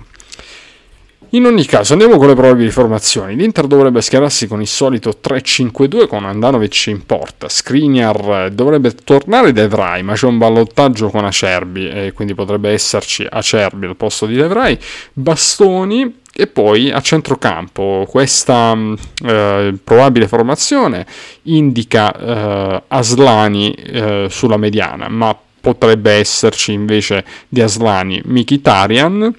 In 1.35 1.45
ogni 1.45 1.65
caso, 1.65 1.91
andiamo 1.91 2.15
con 2.15 2.27
le 2.27 2.33
probabili 2.33 2.69
formazioni. 2.69 3.35
L'Inter 3.35 3.67
dovrebbe 3.67 3.99
schierarsi 3.99 4.47
con 4.47 4.61
il 4.61 4.67
solito 4.67 5.19
3-5-2 5.21 6.07
con 6.07 6.23
Andanovic 6.23 6.87
in 6.87 7.05
porta. 7.05 7.49
Skriniar 7.49 8.51
dovrebbe 8.53 8.95
tornare 8.95 9.51
De 9.51 9.67
Vrij, 9.67 10.01
ma 10.01 10.13
c'è 10.13 10.27
un 10.27 10.37
ballottaggio 10.37 11.09
con 11.09 11.25
Acerbi, 11.25 11.89
e 11.89 12.13
quindi 12.13 12.33
potrebbe 12.33 12.69
esserci 12.69 13.27
Acerbi 13.29 13.85
al 13.85 13.97
posto 13.97 14.27
di 14.27 14.35
De 14.35 14.47
Vrij. 14.47 14.77
Bastoni 15.11 16.21
e 16.33 16.47
poi 16.47 16.89
a 16.91 17.01
centrocampo 17.01 18.05
questa 18.09 18.73
eh, 19.21 19.73
probabile 19.83 20.29
formazione 20.29 21.05
indica 21.43 22.13
eh, 22.13 22.83
Aslani 22.87 23.73
eh, 23.73 24.27
sulla 24.29 24.55
mediana, 24.55 25.09
ma 25.09 25.37
potrebbe 25.59 26.11
esserci 26.11 26.71
invece 26.71 27.25
di 27.49 27.59
Aslani 27.59 28.21
Mikitarian 28.23 29.33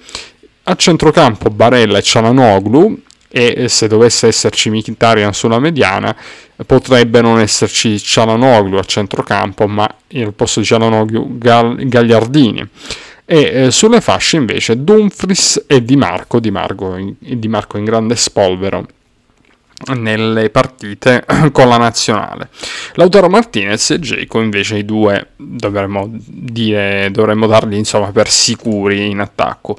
a 0.69 0.75
centrocampo 0.75 1.49
Barella 1.49 1.97
e 1.97 2.01
Cialanoglu 2.01 3.01
e 3.29 3.67
se 3.69 3.87
dovesse 3.87 4.27
esserci 4.27 4.69
Mkhitaryan 4.69 5.33
sulla 5.33 5.59
mediana 5.59 6.15
potrebbe 6.65 7.21
non 7.21 7.39
esserci 7.39 7.97
Cialanoglu 7.99 8.77
a 8.77 8.83
centrocampo 8.83 9.67
ma 9.67 9.89
al 10.13 10.33
posto 10.33 10.59
di 10.59 10.65
Cialanoglu 10.65 11.37
Gagliardini 11.37 12.67
e 13.25 13.39
eh, 13.39 13.71
sulle 13.71 14.01
fasce 14.01 14.37
invece 14.37 14.83
Dumfries 14.83 15.65
e 15.67 15.83
Di 15.83 15.95
Marco 15.95 16.39
Di 16.39 16.51
Marco 16.51 16.95
in, 16.95 17.15
Di 17.19 17.47
Marco 17.47 17.77
in 17.77 17.85
grande 17.85 18.15
spolvero 18.15 18.85
nelle 19.93 20.49
partite 20.49 21.23
con 21.51 21.67
la 21.67 21.77
nazionale. 21.77 22.49
Lautaro 22.93 23.29
Martinez 23.29 23.91
e 23.91 23.99
Jaco 23.99 24.41
invece 24.41 24.77
i 24.77 24.85
due 24.85 25.33
dovremmo, 25.35 26.09
dire, 26.11 27.09
dovremmo 27.11 27.45
darli 27.45 27.77
insomma 27.77 28.11
per 28.11 28.27
sicuri 28.27 29.09
in 29.09 29.19
attacco. 29.19 29.77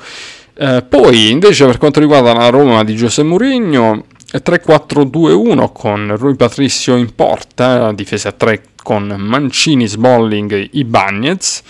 Eh, 0.61 0.85
poi 0.89 1.31
invece 1.31 1.67
per 1.67 1.79
quanto 1.79 2.01
riguarda 2.01 2.33
la 2.33 2.49
Roma 2.49 2.83
di 2.83 2.97
Giuseppe 2.97 3.29
Mourinho 3.29 4.07
3-4-2-1 4.33 5.71
con 5.73 6.17
Rui 6.17 6.35
Patricio 6.35 6.97
in 6.97 7.15
porta, 7.15 7.93
difesa 7.93 8.31
a 8.31 8.33
3 8.33 8.63
con 8.83 9.07
Mancini, 9.07 9.87
Smalling, 9.87 10.71
Ibagnez, 10.73 11.63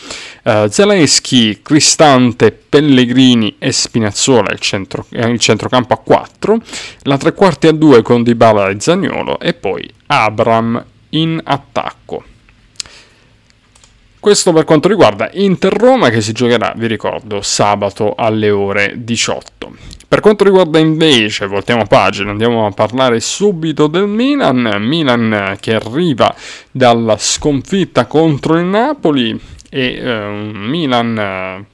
uh, 0.45 0.69
Zelensky, 0.69 1.61
Cristante, 1.61 2.51
Pellegrini 2.51 3.57
e 3.59 3.73
Spinazzola 3.73 4.53
il, 4.53 4.59
centro, 4.59 5.05
eh, 5.11 5.29
il 5.29 5.39
centrocampo 5.39 5.93
a 5.93 5.99
4, 5.99 6.59
la 7.03 7.19
tre 7.19 7.35
quarti 7.35 7.67
a 7.67 7.73
2 7.73 8.01
con 8.03 8.23
Dybala 8.23 8.69
e 8.69 8.81
Zagnolo 8.81 9.39
e 9.39 9.53
poi 9.53 9.87
Abram 10.07 10.83
in 11.11 11.41
attacco. 11.45 12.25
Questo 14.21 14.53
per 14.53 14.65
quanto 14.65 14.89
riguarda 14.89 15.31
Inter-Roma 15.33 16.11
che 16.11 16.21
si 16.21 16.33
giocherà, 16.33 16.73
vi 16.77 16.89
ricordo, 16.89 17.41
sabato 17.41 18.15
alle 18.17 18.51
ore 18.51 18.95
18. 18.97 19.73
Per 20.09 20.21
quanto 20.21 20.45
riguarda 20.45 20.79
invece, 20.79 21.47
voltiamo 21.47 21.85
pagina, 21.87 22.31
andiamo 22.31 22.67
a 22.67 22.71
parlare 22.73 23.21
subito 23.21 23.87
del 23.87 24.09
Milan. 24.09 24.77
Milan 24.81 25.57
che 25.61 25.75
arriva 25.75 26.35
dalla 26.71 27.17
sconfitta 27.17 28.07
contro 28.07 28.59
il 28.59 28.65
Napoli 28.65 29.39
e 29.71 29.95
eh, 29.95 30.51
Milan 30.53 31.67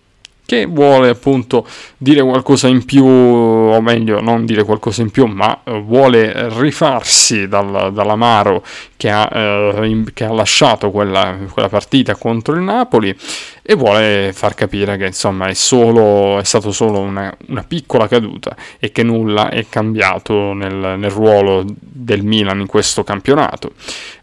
che 0.54 0.66
vuole 0.66 1.08
appunto 1.08 1.66
dire 1.96 2.22
qualcosa 2.22 2.68
in 2.68 2.84
più, 2.84 3.04
o 3.04 3.80
meglio, 3.80 4.20
non 4.20 4.44
dire 4.44 4.62
qualcosa 4.62 5.02
in 5.02 5.10
più, 5.10 5.26
ma 5.26 5.60
eh, 5.64 5.80
vuole 5.80 6.48
rifarsi 6.58 7.48
dal, 7.48 7.92
dall'amaro 7.92 8.64
che 8.96 9.10
ha, 9.10 9.28
eh, 9.32 10.04
che 10.14 10.24
ha 10.24 10.32
lasciato 10.32 10.90
quella, 10.90 11.36
quella, 11.50 11.68
partita 11.68 12.14
contro 12.14 12.54
il 12.54 12.62
Napoli 12.62 13.14
e 13.62 13.74
vuole 13.74 14.32
far 14.32 14.54
capire 14.54 14.96
che 14.96 15.06
insomma 15.06 15.48
è, 15.48 15.54
solo, 15.54 16.38
è 16.38 16.44
stato 16.44 16.72
solo 16.72 17.00
una, 17.00 17.34
una, 17.48 17.64
piccola 17.64 18.06
caduta 18.06 18.54
e 18.78 18.92
che 18.92 19.02
nulla 19.02 19.48
è 19.50 19.66
cambiato 19.68 20.52
nel, 20.52 20.98
nel 20.98 21.10
ruolo 21.10 21.64
del 21.66 22.22
Milan 22.22 22.60
in 22.60 22.66
questo 22.66 23.04
campionato. 23.04 23.72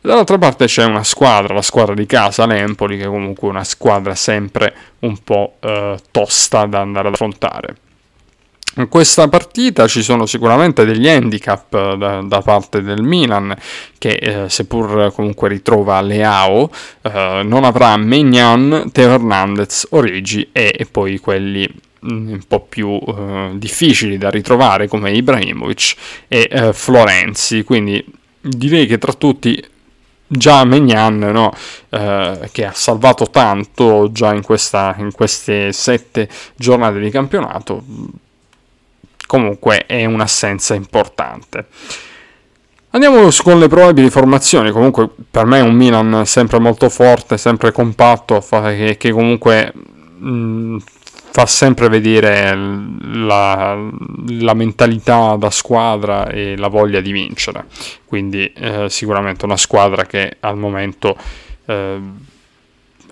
Dall'altra 0.03 0.39
parte 0.39 0.65
c'è 0.65 0.83
una 0.83 1.03
squadra, 1.03 1.53
la 1.53 1.61
squadra 1.61 1.93
di 1.93 2.07
casa, 2.07 2.47
l'Empoli, 2.47 2.97
che 2.97 3.03
è 3.03 3.07
comunque 3.07 3.47
una 3.47 3.63
squadra 3.63 4.15
sempre 4.15 4.73
un 4.99 5.17
po' 5.23 5.57
eh, 5.59 5.97
tosta 6.09 6.65
da 6.65 6.79
andare 6.79 7.07
ad 7.09 7.13
affrontare. 7.13 7.75
In 8.77 8.87
questa 8.87 9.27
partita 9.27 9.85
ci 9.85 10.01
sono 10.01 10.25
sicuramente 10.25 10.85
degli 10.85 11.07
handicap 11.07 11.73
eh, 11.73 11.97
da, 11.97 12.21
da 12.21 12.41
parte 12.41 12.81
del 12.81 13.03
Milan 13.03 13.53
che 13.97 14.13
eh, 14.13 14.49
seppur 14.49 15.11
comunque 15.13 15.49
ritrova 15.49 15.99
Leao 15.99 16.71
eh, 17.01 17.41
non 17.43 17.65
avrà 17.65 17.97
Megnan, 17.97 18.89
Teo 18.93 19.11
Hernandez, 19.11 19.87
Origi 19.91 20.49
e, 20.53 20.73
e 20.75 20.85
poi 20.89 21.19
quelli 21.19 21.67
mm, 22.11 22.31
un 22.31 22.43
po' 22.47 22.61
più 22.61 22.97
eh, 23.05 23.51
difficili 23.55 24.17
da 24.17 24.29
ritrovare 24.29 24.87
come 24.87 25.11
Ibrahimovic 25.11 25.95
e 26.29 26.47
eh, 26.49 26.73
Florenzi 26.73 27.63
quindi 27.63 28.03
direi 28.39 28.87
che 28.87 28.97
tra 28.97 29.11
tutti 29.11 29.61
già 30.31 30.63
Megnan, 30.63 31.19
no? 31.19 31.53
eh, 31.89 32.49
che 32.51 32.65
ha 32.65 32.71
salvato 32.73 33.29
tanto 33.29 34.11
già 34.11 34.33
in, 34.33 34.43
questa, 34.43 34.95
in 34.97 35.11
queste 35.11 35.73
sette 35.73 36.29
giornate 36.55 36.99
di 36.99 37.09
campionato, 37.09 37.83
comunque 39.27 39.85
è 39.85 40.05
un'assenza 40.05 40.73
importante. 40.73 41.65
Andiamo 42.91 43.29
con 43.43 43.59
le 43.59 43.67
probabili 43.67 44.09
formazioni, 44.09 44.71
comunque 44.71 45.09
per 45.29 45.45
me 45.45 45.59
è 45.59 45.63
un 45.63 45.75
Milan 45.75 46.25
sempre 46.25 46.59
molto 46.59 46.89
forte, 46.89 47.37
sempre 47.37 47.71
compatto, 47.71 48.43
che, 48.97 49.11
comunque 49.11 49.73
mh, 49.73 50.77
fa 51.31 51.45
sempre 51.45 51.87
vedere 51.87 52.53
la, 52.53 53.89
la, 54.27 54.53
mentalità 54.53 55.37
da 55.37 55.49
squadra 55.49 56.27
e 56.27 56.57
la 56.57 56.67
voglia 56.67 56.99
di 56.99 57.13
vincere. 57.13 57.65
Quindi 58.05 58.51
eh, 58.53 58.87
sicuramente 58.89 59.45
una 59.45 59.55
squadra 59.55 60.05
che 60.05 60.37
al 60.41 60.57
momento 60.57 61.15
eh, 61.65 61.99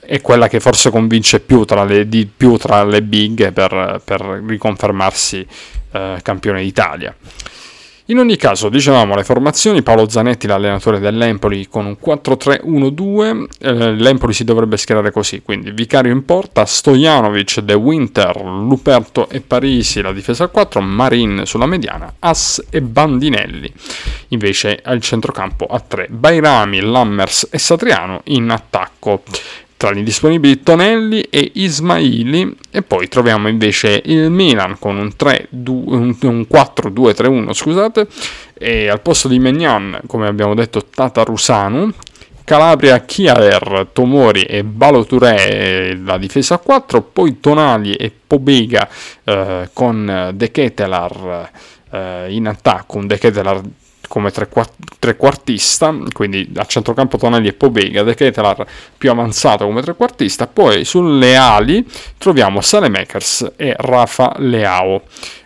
è 0.02 0.22
quella 0.22 0.50
che 0.50 0.60
forse 0.60 0.90
convince 0.90 1.40
più 1.40 1.64
tra 1.64 1.86
le, 1.86 2.10
di 2.10 2.26
più 2.26 2.58
tra 2.58 2.84
le 2.84 3.02
big 3.02 3.54
per, 3.54 4.02
per 4.04 4.22
riconfermarsi 4.22 5.48
eh, 5.92 6.20
campione 6.22 6.62
d'Italia. 6.62 7.16
In 8.10 8.18
ogni 8.18 8.38
caso, 8.38 8.70
dicevamo 8.70 9.14
le 9.14 9.24
formazioni, 9.24 9.84
Paolo 9.84 10.10
Zanetti, 10.10 10.48
l'allenatore 10.48 11.00
dell'Empoli, 11.00 11.68
con 11.68 11.86
un 11.86 11.96
4-3-1-2, 12.04 13.46
eh, 13.60 13.92
l'Empoli 13.94 14.34
si 14.34 14.44
dovrebbe 14.44 14.78
schierare 14.78 15.12
così, 15.12 15.44
quindi 15.44 15.70
Vicario 15.70 16.12
in 16.12 16.26
porta, 16.26 16.66
Stojanovic, 16.66 17.60
De 17.60 17.76
Winter, 17.76 18.36
Luperto 18.44 19.30
e 19.30 19.42
Parisi, 19.42 20.02
la 20.02 20.12
difesa 20.12 20.46
a 20.46 20.48
4, 20.48 20.82
Marin 20.82 21.44
sulla 21.46 21.68
mediana, 21.68 22.16
As 22.18 22.66
e 22.72 22.82
Bandinelli, 22.82 23.72
invece 24.30 24.82
al 24.84 25.02
centrocampo 25.02 25.68
a 25.68 25.80
3, 25.80 26.08
Bairami, 26.10 26.80
Lammers 26.80 27.50
e 27.52 27.60
Satriano 27.60 28.22
in 28.24 28.50
attacco. 28.50 29.22
Tra 29.80 29.94
gli 29.94 30.04
disponibili 30.04 30.62
Tonelli 30.62 31.22
e 31.22 31.52
Ismaili 31.54 32.54
e 32.70 32.82
poi 32.82 33.08
troviamo 33.08 33.48
invece 33.48 34.02
il 34.04 34.30
Milan 34.30 34.78
con 34.78 34.98
un, 34.98 35.16
3, 35.16 35.48
2, 35.52 35.96
un, 35.96 36.18
un 36.22 36.46
4-2-3-1 36.52 37.54
scusate 37.54 38.08
e 38.56 38.90
al 38.90 39.00
posto 39.00 39.30
di 39.30 39.40
Megnan 39.40 40.02
come 40.06 40.28
abbiamo 40.28 40.54
detto 40.54 40.84
Tatarusanu 40.84 41.94
Calabria, 42.44 43.06
Chiaver, 43.06 43.88
Tomori 43.94 44.42
e 44.42 44.66
Baloture 44.66 45.98
la 46.04 46.18
difesa 46.18 46.56
a 46.56 46.58
4, 46.58 47.02
poi 47.02 47.40
Tonali 47.40 47.94
e 47.94 48.12
Pobega 48.28 48.90
eh, 49.24 49.70
con 49.72 50.32
De 50.34 50.52
Ketelar 50.52 51.52
eh, 51.90 52.26
in 52.34 52.48
attacco, 52.48 52.98
un 52.98 53.08
De 53.08 53.18
Ketelar 53.18 53.62
come 54.10 54.32
trequartista, 54.32 55.96
quindi 56.12 56.52
a 56.56 56.66
centrocampo 56.66 57.18
Tonelli 57.18 57.48
e 57.48 57.54
Pobega, 57.54 58.04
De 58.04 58.16
Ketelar 58.16 58.66
più 58.98 59.10
avanzato 59.10 59.66
come 59.66 59.82
trequartista, 59.82 60.48
poi 60.48 60.84
sulle 60.84 61.38
ali 61.38 61.88
troviamo 62.18 62.60
Salemakers 62.60 63.54
e 63.56 63.74
Rafa 63.78 64.34
Leao, 64.40 65.04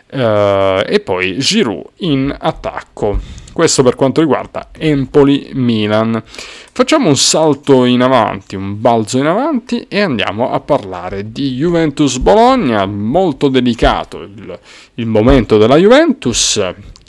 eh, 0.09 0.85
e 0.87 0.99
poi 1.01 1.37
Giroud 1.37 1.85
in 1.97 2.35
attacco. 2.39 3.41
Questo 3.53 3.83
per 3.83 3.95
quanto 3.95 4.21
riguarda 4.21 4.69
Empoli-Milan. 4.75 6.23
Facciamo 6.25 7.09
un 7.09 7.17
salto 7.17 7.85
in 7.85 8.01
avanti, 8.01 8.55
un 8.55 8.81
balzo 8.81 9.19
in 9.19 9.27
avanti 9.27 9.85
e 9.87 10.01
andiamo 10.01 10.51
a 10.51 10.59
parlare 10.59 11.31
di 11.31 11.53
Juventus-Bologna, 11.53 12.87
molto 12.87 13.49
delicato 13.49 14.21
il, 14.21 14.59
il 14.95 15.05
momento 15.05 15.59
della 15.59 15.75
Juventus 15.75 16.59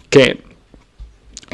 che 0.07 0.43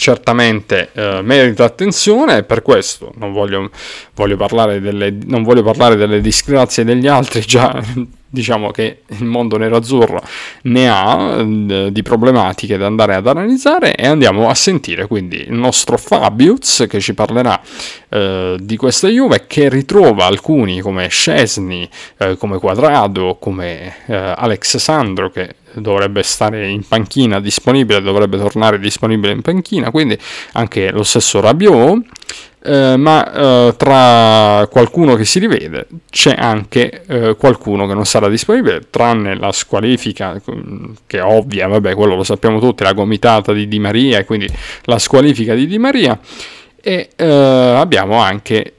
certamente 0.01 0.89
eh, 0.95 1.21
merita 1.23 1.65
attenzione 1.65 2.39
e 2.39 2.43
per 2.43 2.63
questo 2.63 3.13
non 3.17 3.33
voglio, 3.33 3.71
voglio, 4.15 4.37
parlare 4.37 4.81
delle, 4.81 5.15
non 5.27 5.43
voglio 5.43 5.63
parlare 5.63 5.95
delle 5.97 6.23
disgrazie 6.23 6.85
degli 6.85 7.07
altri, 7.07 7.43
già 7.43 7.81
diciamo 8.33 8.71
che 8.71 9.03
il 9.09 9.25
mondo 9.25 9.59
nero-azzurro 9.59 10.23
ne 10.63 10.89
ha 10.89 11.41
eh, 11.41 11.93
di 11.93 12.03
problematiche 12.03 12.79
da 12.79 12.87
andare 12.87 13.15
ad 13.17 13.27
analizzare 13.27 13.95
e 13.95 14.07
andiamo 14.07 14.49
a 14.49 14.55
sentire 14.55 15.07
quindi 15.07 15.43
il 15.43 15.53
nostro 15.53 15.99
Fabius 15.99 16.87
che 16.89 17.01
ci 17.01 17.13
parlerà 17.13 17.61
eh, 18.09 18.57
di 18.59 18.77
questa 18.77 19.09
Juve 19.09 19.47
che 19.47 19.69
ritrova 19.69 20.25
alcuni 20.25 20.81
come 20.81 21.09
Scesni, 21.09 21.89
eh, 22.17 22.37
come 22.39 22.59
Quadrado, 22.59 23.37
come 23.39 23.97
eh, 24.07 24.15
Alex 24.15 24.79
Sandro 24.79 25.31
che 25.31 25.57
dovrebbe 25.75 26.23
stare 26.23 26.69
in 26.69 26.87
panchina 26.87 27.41
disponibile, 27.41 28.01
dovrebbe 28.01 28.39
tornare 28.39 28.79
disponibile 28.79 29.33
in 29.33 29.43
panchina, 29.43 29.91
quindi 29.91 30.19
anche 30.53 30.91
lo 30.91 31.03
stesso 31.03 31.41
Rabiot. 31.41 32.03
Eh, 32.63 32.97
ma 32.99 33.33
eh, 33.33 33.75
tra 33.79 34.69
qualcuno 34.71 35.15
che 35.15 35.25
si 35.25 35.39
rivede 35.39 35.87
c'è 36.11 36.35
anche 36.37 37.05
eh, 37.07 37.35
qualcuno 37.35 37.87
che 37.87 37.95
non 37.95 38.05
sarà 38.05 38.29
disponibile, 38.29 38.89
tranne 38.91 39.35
la 39.35 39.51
squalifica 39.51 40.35
mm, 40.35 40.93
che 41.07 41.19
è 41.21 41.25
ovvia, 41.25 41.69
vabbè, 41.69 41.95
quello 41.95 42.17
lo 42.17 42.23
sappiamo 42.23 42.61
tutti, 42.61 42.83
la 42.83 42.93
gomitata 42.93 43.55
di 43.55 43.67
Di 43.67 43.79
Maria 43.79 44.27
quindi 44.27 44.47
la 44.85 44.99
squalifica 44.99 45.55
di 45.55 45.67
Di 45.67 45.79
Maria. 45.79 46.19
E 46.83 47.11
eh, 47.17 47.25
abbiamo 47.25 48.19
anche 48.19 48.75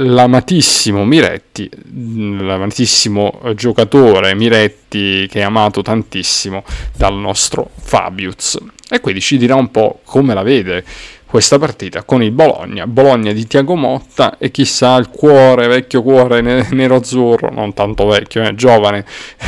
l'amatissimo 0.00 1.04
Miretti, 1.04 1.68
l'amatissimo 1.92 3.40
giocatore 3.54 4.34
Miretti 4.34 5.26
che 5.28 5.40
è 5.40 5.42
amato 5.42 5.82
tantissimo 5.82 6.62
dal 6.96 7.14
nostro 7.14 7.70
Fabius. 7.80 8.58
E 8.88 9.00
quindi 9.00 9.20
ci 9.20 9.36
dirà 9.38 9.54
un 9.54 9.70
po' 9.70 10.00
come 10.04 10.34
la 10.34 10.42
vede 10.42 10.84
questa 11.26 11.58
partita 11.58 12.04
con 12.04 12.22
il 12.22 12.30
Bologna, 12.30 12.86
Bologna 12.86 13.32
di 13.32 13.46
Tiago 13.46 13.74
Motta 13.74 14.38
e 14.38 14.50
chissà 14.50 14.96
il 14.96 15.10
cuore, 15.10 15.66
vecchio 15.66 16.02
cuore 16.02 16.40
nero-azzurro, 16.70 17.50
non 17.50 17.74
tanto 17.74 18.06
vecchio, 18.06 18.42
eh, 18.44 18.54
giovane 18.54 19.04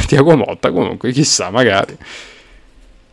Tiago 0.06 0.36
Motta, 0.36 0.72
comunque 0.72 1.12
chissà 1.12 1.50
magari 1.50 1.96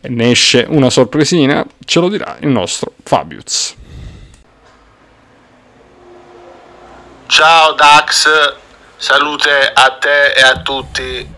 ne 0.02 0.32
esce 0.32 0.66
una 0.68 0.90
sorpresina, 0.90 1.66
ce 1.86 2.00
lo 2.00 2.10
dirà 2.10 2.38
il 2.42 2.50
nostro 2.50 2.94
Fabius. 3.04 3.76
Ciao 7.28 7.74
Dax, 7.74 8.56
salute 8.96 9.72
a 9.74 9.92
te 9.98 10.32
e 10.32 10.42
a 10.42 10.62
tutti 10.62 11.36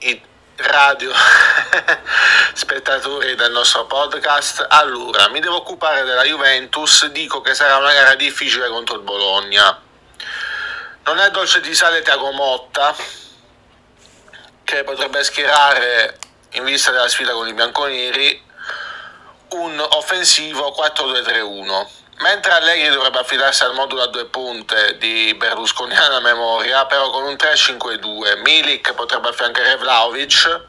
i 0.00 0.22
radio 0.56 1.10
spettatori 2.52 3.34
del 3.36 3.50
nostro 3.50 3.86
podcast. 3.86 4.66
Allora, 4.68 5.30
mi 5.30 5.40
devo 5.40 5.56
occupare 5.56 6.04
della 6.04 6.24
Juventus, 6.24 7.06
dico 7.06 7.40
che 7.40 7.54
sarà 7.54 7.78
una 7.78 7.92
gara 7.92 8.14
difficile 8.16 8.68
contro 8.68 8.96
il 8.96 9.00
Bologna. 9.00 9.80
Non 11.04 11.18
è 11.18 11.30
dolce 11.30 11.60
di 11.60 11.74
sale 11.74 12.02
Tiago 12.02 12.30
Motta, 12.32 12.94
che 14.62 14.84
potrebbe 14.84 15.24
schierare 15.24 16.18
in 16.50 16.64
vista 16.64 16.90
della 16.90 17.08
sfida 17.08 17.32
con 17.32 17.48
i 17.48 17.54
bianconeri 17.54 18.44
un 19.48 19.80
offensivo 19.80 20.76
4-2-3-1 20.78 21.98
Mentre 22.20 22.52
Allegri 22.52 22.88
dovrebbe 22.90 23.20
affidarsi 23.20 23.62
al 23.62 23.72
modulo 23.72 24.02
a 24.02 24.08
due 24.08 24.26
punte 24.26 24.98
di 24.98 25.34
berlusconiana 25.34 26.20
memoria, 26.20 26.84
però 26.84 27.08
con 27.08 27.24
un 27.24 27.32
3-5-2, 27.32 28.42
Milik 28.42 28.92
potrebbe 28.92 29.30
affiancare 29.30 29.76
Vlaovic, 29.76 30.60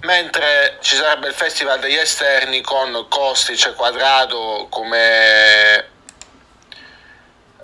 mentre 0.00 0.78
ci 0.80 0.96
sarebbe 0.96 1.28
il 1.28 1.34
festival 1.34 1.78
degli 1.80 1.96
esterni 1.96 2.62
con 2.62 3.06
Kostic 3.10 3.66
e 3.66 3.74
Quadrado 3.74 4.68
come 4.70 5.88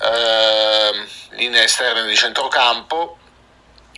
eh, 0.00 1.06
linee 1.30 1.62
esterne 1.62 2.04
di 2.04 2.14
centrocampo 2.14 3.16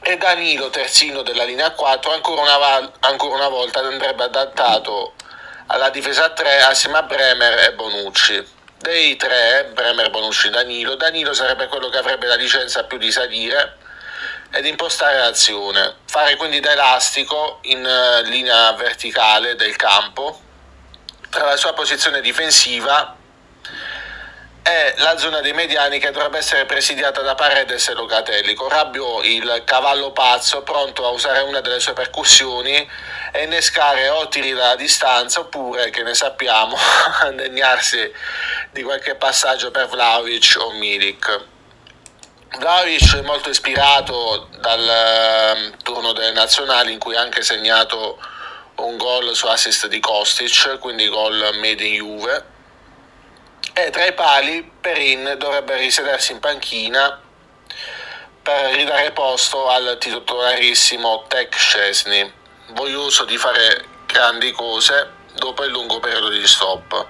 e 0.00 0.16
Danilo 0.16 0.70
terzino 0.70 1.22
della 1.22 1.44
linea 1.44 1.72
4 1.72 2.12
ancora 2.12 2.40
una, 2.40 2.92
ancora 3.00 3.34
una 3.34 3.48
volta 3.48 3.80
andrebbe 3.80 4.22
adattato 4.22 5.14
alla 5.66 5.90
difesa 5.90 6.26
a 6.26 6.30
3 6.30 6.62
assieme 6.62 6.98
a 6.98 7.02
Bremer 7.02 7.58
e 7.58 7.72
Bonucci 7.74 8.58
dei 8.80 9.16
tre, 9.16 9.70
Bremer, 9.72 10.10
Bonucci, 10.10 10.48
Danilo, 10.48 10.96
Danilo 10.96 11.34
sarebbe 11.34 11.68
quello 11.68 11.88
che 11.88 11.98
avrebbe 11.98 12.26
la 12.26 12.34
licenza 12.34 12.84
più 12.84 12.98
di 12.98 13.12
salire 13.12 13.76
ed 14.52 14.66
impostare 14.66 15.18
l'azione, 15.18 15.96
fare 16.06 16.36
quindi 16.36 16.60
da 16.60 16.72
elastico 16.72 17.58
in 17.62 17.84
eh, 17.84 18.22
linea 18.22 18.72
verticale 18.72 19.54
del 19.54 19.76
campo 19.76 20.40
tra 21.28 21.44
la 21.44 21.56
sua 21.56 21.72
posizione 21.74 22.20
difensiva 22.20 23.16
e 24.70 24.94
la 24.98 25.18
zona 25.18 25.40
dei 25.40 25.52
mediani 25.52 25.98
che 25.98 26.12
dovrebbe 26.12 26.38
essere 26.38 26.64
presidiata 26.64 27.22
da 27.22 27.34
Paredes 27.34 27.88
e 27.88 27.94
Locatelli, 27.94 28.54
con 28.54 28.68
Rabbio 28.68 29.20
il 29.22 29.62
cavallo 29.64 30.12
pazzo 30.12 30.62
pronto 30.62 31.04
a 31.04 31.08
usare 31.08 31.40
una 31.40 31.60
delle 31.60 31.80
sue 31.80 31.92
percussioni 31.92 32.88
e 33.32 33.42
innescare 33.42 34.08
o 34.08 34.28
tiri 34.28 34.52
dalla 34.52 34.76
distanza 34.76 35.40
oppure, 35.40 35.90
che 35.90 36.04
ne 36.04 36.14
sappiamo, 36.14 36.76
degnarsi 37.34 38.12
di 38.70 38.82
qualche 38.82 39.16
passaggio 39.16 39.72
per 39.72 39.88
Vlaovic 39.88 40.56
o 40.60 40.70
Milik. 40.72 41.40
Vlaovic 42.58 43.16
è 43.16 43.22
molto 43.22 43.50
ispirato 43.50 44.48
dal 44.60 45.72
uh, 45.72 45.76
turno 45.82 46.12
delle 46.12 46.32
nazionali 46.32 46.92
in 46.92 46.98
cui 46.98 47.16
ha 47.16 47.20
anche 47.20 47.42
segnato 47.42 48.18
un 48.76 48.96
gol 48.96 49.34
su 49.34 49.46
assist 49.46 49.88
di 49.88 49.98
Kostic, 49.98 50.78
quindi 50.78 51.08
gol 51.08 51.56
made 51.58 51.84
in 51.84 51.94
Juve. 51.94 52.58
E 53.80 53.88
tra 53.88 54.04
i 54.04 54.12
pali 54.12 54.62
Perin 54.78 55.36
dovrebbe 55.38 55.74
risedersi 55.76 56.32
in 56.32 56.38
panchina 56.38 57.18
per 58.42 58.74
ridare 58.74 59.10
posto 59.12 59.68
al 59.68 59.96
titolarissimo 59.98 61.24
Tech 61.26 61.56
Scesni 61.56 62.30
voglioso 62.72 63.24
di 63.24 63.38
fare 63.38 63.86
grandi 64.04 64.52
cose 64.52 65.12
dopo 65.36 65.64
il 65.64 65.70
lungo 65.70 65.98
periodo 65.98 66.28
di 66.28 66.46
stop. 66.46 67.06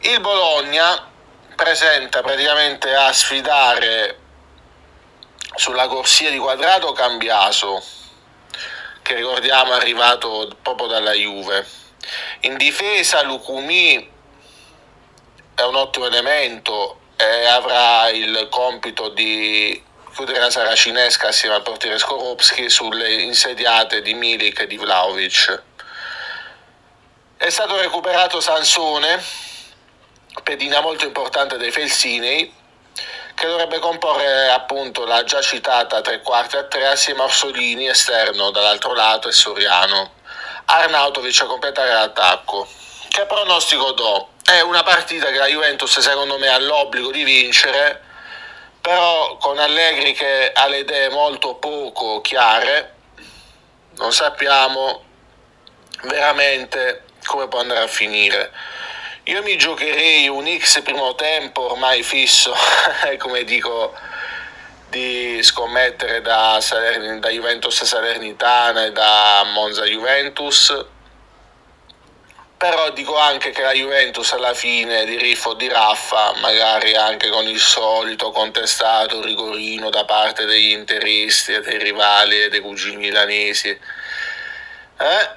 Il 0.00 0.18
Bologna 0.18 1.08
presenta 1.54 2.20
praticamente 2.20 2.92
a 2.92 3.12
sfidare 3.12 4.18
sulla 5.54 5.86
corsia 5.86 6.30
di 6.30 6.38
quadrato 6.38 6.90
Cambiaso, 6.90 7.80
che 9.02 9.14
ricordiamo 9.14 9.74
è 9.74 9.76
arrivato 9.76 10.50
proprio 10.62 10.88
dalla 10.88 11.12
Juve. 11.12 11.64
In 12.40 12.56
difesa 12.56 13.22
Lucumi 13.22 14.18
è 15.60 15.64
un 15.64 15.74
ottimo 15.74 16.06
elemento 16.06 17.00
e 17.16 17.44
avrà 17.44 18.08
il 18.08 18.48
compito 18.50 19.10
di 19.10 19.84
chiudere 20.14 20.40
la 20.40 20.50
saracinesca 20.50 21.28
assieme 21.28 21.54
al 21.54 21.62
portiere 21.62 21.98
Skorupski 21.98 22.70
sulle 22.70 23.12
insediate 23.22 24.00
di 24.00 24.14
Milik 24.14 24.60
e 24.60 24.66
di 24.66 24.78
Vlaovic. 24.78 25.62
È 27.36 27.50
stato 27.50 27.76
recuperato 27.76 28.40
Sansone, 28.40 29.22
pedina 30.42 30.80
molto 30.80 31.04
importante 31.04 31.58
dei 31.58 31.70
Felsinei, 31.70 32.54
che 33.34 33.46
dovrebbe 33.46 33.80
comporre 33.80 34.50
appunto 34.50 35.04
la 35.04 35.24
già 35.24 35.42
citata 35.42 36.00
tre 36.00 36.22
quarti 36.22 36.56
a 36.56 36.64
tre 36.64 36.86
assieme 36.86 37.20
a 37.20 37.24
Orsolini 37.24 37.86
esterno 37.86 38.50
dall'altro 38.50 38.94
lato 38.94 39.28
e 39.28 39.32
Soriano. 39.32 40.12
Arnautovic 40.64 41.42
a 41.42 41.46
completare 41.46 41.92
l'attacco. 41.92 42.66
Che 43.10 43.26
pronostico 43.26 43.90
do? 43.92 44.28
È 44.44 44.60
una 44.60 44.82
partita 44.82 45.26
che 45.26 45.38
la 45.38 45.46
Juventus 45.46 45.98
secondo 45.98 46.38
me 46.38 46.48
ha 46.48 46.58
l'obbligo 46.58 47.10
di 47.10 47.24
vincere 47.24 48.00
però 48.80 49.36
con 49.36 49.58
Allegri 49.58 50.14
che 50.14 50.52
ha 50.54 50.66
le 50.68 50.78
idee 50.78 51.10
molto 51.10 51.56
poco 51.56 52.20
chiare 52.20 52.94
non 53.96 54.12
sappiamo 54.12 55.02
veramente 56.04 57.02
come 57.26 57.48
può 57.48 57.60
andare 57.60 57.80
a 57.80 57.86
finire. 57.86 58.50
Io 59.24 59.42
mi 59.42 59.56
giocherei 59.56 60.28
un 60.28 60.46
X 60.58 60.82
primo 60.82 61.14
tempo 61.14 61.72
ormai 61.72 62.02
fisso, 62.02 62.54
come 63.18 63.44
dico, 63.44 63.92
di 64.88 65.40
scommettere 65.42 66.22
da, 66.22 66.58
Salern- 66.60 67.20
da 67.20 67.28
Juventus 67.28 67.84
Salernitana 67.84 68.86
e 68.86 68.92
da 68.92 69.42
Monza 69.52 69.84
Juventus. 69.84 70.84
Però 72.60 72.90
dico 72.90 73.16
anche 73.16 73.52
che 73.52 73.62
la 73.62 73.72
Juventus 73.72 74.32
alla 74.32 74.52
fine 74.52 75.06
di 75.06 75.16
Riffo 75.16 75.54
di 75.54 75.66
Raffa, 75.66 76.34
magari 76.42 76.94
anche 76.94 77.30
con 77.30 77.48
il 77.48 77.58
solito 77.58 78.32
contestato 78.32 79.22
rigorino 79.22 79.88
da 79.88 80.04
parte 80.04 80.44
degli 80.44 80.72
interisti 80.72 81.58
dei 81.58 81.78
rivali 81.78 82.38
e 82.38 82.50
dei 82.50 82.60
cugini 82.60 82.96
milanesi, 82.96 83.70
eh, 83.70 85.30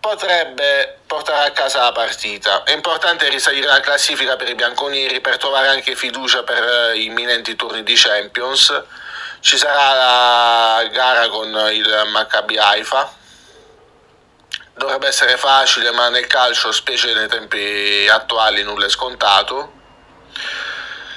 potrebbe 0.00 0.98
portare 1.06 1.46
a 1.46 1.52
casa 1.52 1.82
la 1.82 1.92
partita. 1.92 2.64
È 2.64 2.72
importante 2.72 3.28
risalire 3.28 3.68
la 3.68 3.78
classifica 3.78 4.34
per 4.34 4.48
i 4.48 4.56
bianconeri 4.56 5.20
per 5.20 5.36
trovare 5.36 5.68
anche 5.68 5.94
fiducia 5.94 6.42
per 6.42 6.64
eh, 6.64 6.98
gli 6.98 7.04
imminenti 7.04 7.54
turni 7.54 7.84
di 7.84 7.94
Champions. 7.94 8.82
Ci 9.38 9.56
sarà 9.56 9.94
la 9.94 10.88
gara 10.88 11.28
con 11.28 11.46
il 11.70 12.08
Maccabi 12.10 12.58
Haifa. 12.58 13.24
Dovrebbe 14.76 15.06
essere 15.06 15.38
facile, 15.38 15.90
ma 15.90 16.10
nel 16.10 16.26
calcio, 16.26 16.70
specie 16.70 17.14
nei 17.14 17.28
tempi 17.28 18.06
attuali, 18.10 18.62
nulla 18.62 18.84
è 18.84 18.90
scontato. 18.90 19.72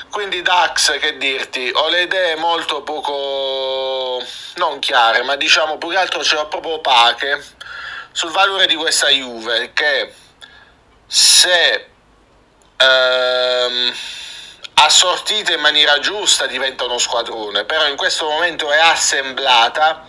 Quindi 0.09 0.41
Dax, 0.41 0.97
che 0.97 1.17
dirti, 1.17 1.69
ho 1.73 1.89
le 1.89 2.03
idee 2.03 2.37
molto 2.37 2.83
poco 2.83 4.23
non 4.55 4.79
chiare, 4.79 5.23
ma 5.23 5.35
diciamo 5.35 5.77
più 5.77 5.89
che 5.89 5.97
altro 5.97 6.23
ce 6.23 6.35
l'ho 6.35 6.47
proprio 6.47 6.75
opache 6.75 7.43
sul 8.13 8.31
valore 8.31 8.65
di 8.65 8.75
questa 8.75 9.09
Juve 9.09 9.73
che 9.73 10.13
se 11.05 11.89
ehm, 12.77 13.93
assortita 14.75 15.51
in 15.51 15.59
maniera 15.59 15.99
giusta 15.99 16.47
diventa 16.47 16.85
uno 16.85 16.97
squadrone, 16.97 17.65
però 17.65 17.87
in 17.87 17.97
questo 17.97 18.23
momento 18.29 18.71
è 18.71 18.79
assemblata 18.79 20.05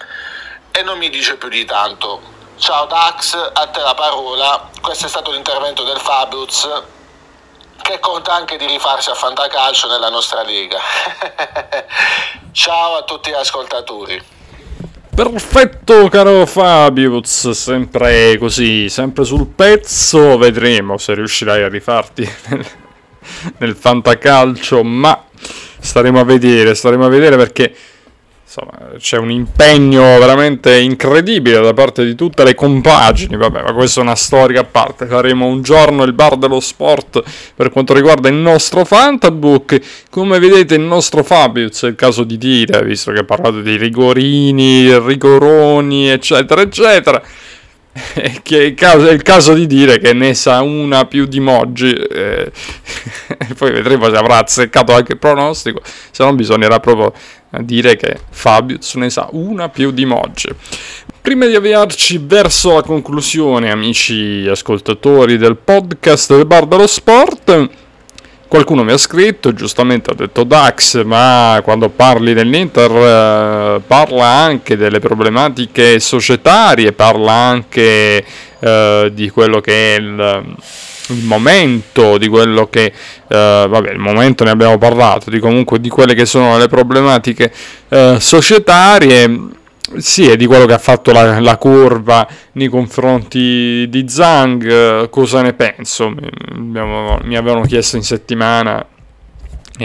e 0.70 0.82
non 0.82 0.98
mi 0.98 1.10
dice 1.10 1.36
più 1.36 1.48
di 1.48 1.64
tanto. 1.64 2.38
Ciao 2.60 2.84
Dax, 2.84 3.32
a 3.54 3.66
te 3.68 3.80
la 3.80 3.94
parola. 3.94 4.68
Questo 4.82 5.06
è 5.06 5.08
stato 5.08 5.30
l'intervento 5.30 5.82
del 5.82 5.96
Fabruz 5.96 6.68
che 7.80 7.98
conta 8.00 8.34
anche 8.34 8.58
di 8.58 8.66
rifarsi 8.66 9.08
a 9.08 9.14
Fantacalcio 9.14 9.88
nella 9.88 10.10
nostra 10.10 10.42
lega. 10.42 10.78
Ciao 12.52 12.96
a 12.96 13.02
tutti 13.04 13.30
gli 13.30 13.34
ascoltatori. 13.34 14.22
Perfetto 15.14 16.06
caro 16.10 16.44
Fabius, 16.44 17.48
sempre 17.48 18.36
così, 18.36 18.90
sempre 18.90 19.24
sul 19.24 19.46
pezzo, 19.46 20.36
vedremo 20.36 20.98
se 20.98 21.14
riuscirai 21.14 21.62
a 21.62 21.68
rifarti 21.68 22.30
nel, 22.48 22.66
nel 23.56 23.74
fantacalcio, 23.74 24.84
ma 24.84 25.24
staremo 25.78 26.20
a 26.20 26.24
vedere, 26.24 26.74
staremo 26.74 27.06
a 27.06 27.08
vedere 27.08 27.38
perché 27.38 27.74
insomma, 28.50 28.96
c'è 28.98 29.16
un 29.16 29.30
impegno 29.30 30.18
veramente 30.18 30.76
incredibile 30.76 31.60
da 31.60 31.72
parte 31.72 32.04
di 32.04 32.16
tutte 32.16 32.42
le 32.42 32.56
compagini. 32.56 33.36
Vabbè, 33.36 33.62
ma 33.62 33.72
questa 33.72 34.00
è 34.00 34.02
una 34.02 34.16
storia 34.16 34.62
a 34.62 34.64
parte. 34.64 35.06
Faremo 35.06 35.46
un 35.46 35.62
giorno 35.62 36.02
il 36.02 36.12
bar 36.12 36.36
dello 36.36 36.58
sport 36.58 37.22
per 37.54 37.70
quanto 37.70 37.94
riguarda 37.94 38.28
il 38.28 38.34
nostro 38.34 38.84
Fantabook. 38.84 40.08
Come 40.10 40.40
vedete, 40.40 40.74
il 40.74 40.80
nostro 40.80 41.22
Fabius 41.22 41.84
è 41.84 41.86
il 41.86 41.94
caso 41.94 42.24
di 42.24 42.36
dire, 42.36 42.82
visto 42.82 43.12
che 43.12 43.20
ha 43.20 43.24
parlato 43.24 43.60
di 43.60 43.76
rigorini, 43.76 44.98
rigoroni, 44.98 46.08
eccetera, 46.08 46.60
eccetera. 46.60 47.22
che 48.42 48.66
è 48.66 48.74
caso, 48.74 49.08
è 49.08 49.12
il 49.12 49.22
caso 49.22 49.52
di 49.52 49.66
dire 49.66 49.98
che 49.98 50.12
ne 50.12 50.34
sa 50.34 50.62
una 50.62 51.06
più 51.06 51.26
di 51.26 51.40
Moggi 51.40 51.92
eh, 51.92 52.52
poi 53.58 53.72
vedremo 53.72 54.08
se 54.08 54.16
avrà 54.16 54.38
azzeccato 54.38 54.94
anche 54.94 55.12
il 55.12 55.18
pronostico 55.18 55.80
se 56.10 56.24
no 56.24 56.32
bisognerà 56.34 56.78
proprio 56.78 57.12
dire 57.58 57.96
che 57.96 58.16
Fabius 58.30 58.94
ne 58.94 59.10
sa 59.10 59.28
una 59.32 59.68
più 59.68 59.90
di 59.90 60.04
Moggi. 60.04 60.48
Prima 61.20 61.46
di 61.46 61.54
avviarci 61.54 62.20
verso 62.22 62.74
la 62.74 62.82
conclusione 62.82 63.70
amici 63.70 64.46
ascoltatori 64.48 65.36
del 65.36 65.56
podcast 65.56 66.34
del 66.34 66.46
Bar 66.46 66.66
dello 66.66 66.86
Sport 66.86 67.68
Qualcuno 68.50 68.82
mi 68.82 68.90
ha 68.90 68.98
scritto, 68.98 69.52
giustamente 69.52 70.10
ha 70.10 70.14
detto 70.14 70.42
Dax, 70.42 71.04
ma 71.04 71.60
quando 71.62 71.88
parli 71.88 72.34
dell'Inter 72.34 72.90
eh, 72.90 73.80
parla 73.86 74.26
anche 74.26 74.76
delle 74.76 74.98
problematiche 74.98 76.00
societarie, 76.00 76.90
parla 76.90 77.30
anche 77.30 78.24
eh, 78.58 79.10
di 79.14 79.30
quello 79.30 79.60
che 79.60 79.94
è 79.94 80.00
il, 80.00 80.56
il, 81.10 81.24
momento, 81.26 82.18
di 82.18 82.26
quello 82.26 82.66
che, 82.66 82.86
eh, 82.86 82.92
vabbè, 83.68 83.92
il 83.92 84.00
momento 84.00 84.42
ne 84.42 84.50
abbiamo 84.50 84.78
parlato, 84.78 85.30
di 85.30 85.38
comunque 85.38 85.78
di 85.78 85.88
quelle 85.88 86.14
che 86.14 86.26
sono 86.26 86.58
le 86.58 86.66
problematiche 86.66 87.52
eh, 87.88 88.16
societarie 88.18 89.58
sì, 89.98 90.28
è 90.28 90.36
di 90.36 90.46
quello 90.46 90.66
che 90.66 90.72
ha 90.72 90.78
fatto 90.78 91.12
la, 91.12 91.40
la, 91.40 91.56
curva 91.56 92.26
nei 92.52 92.68
confronti 92.68 93.86
di 93.88 94.04
Zhang, 94.08 95.08
cosa 95.10 95.42
ne 95.42 95.52
penso? 95.52 96.10
Mi, 96.10 96.80
mi 97.22 97.36
avevano 97.36 97.62
chiesto 97.62 97.96
in 97.96 98.02
settimana 98.02 98.84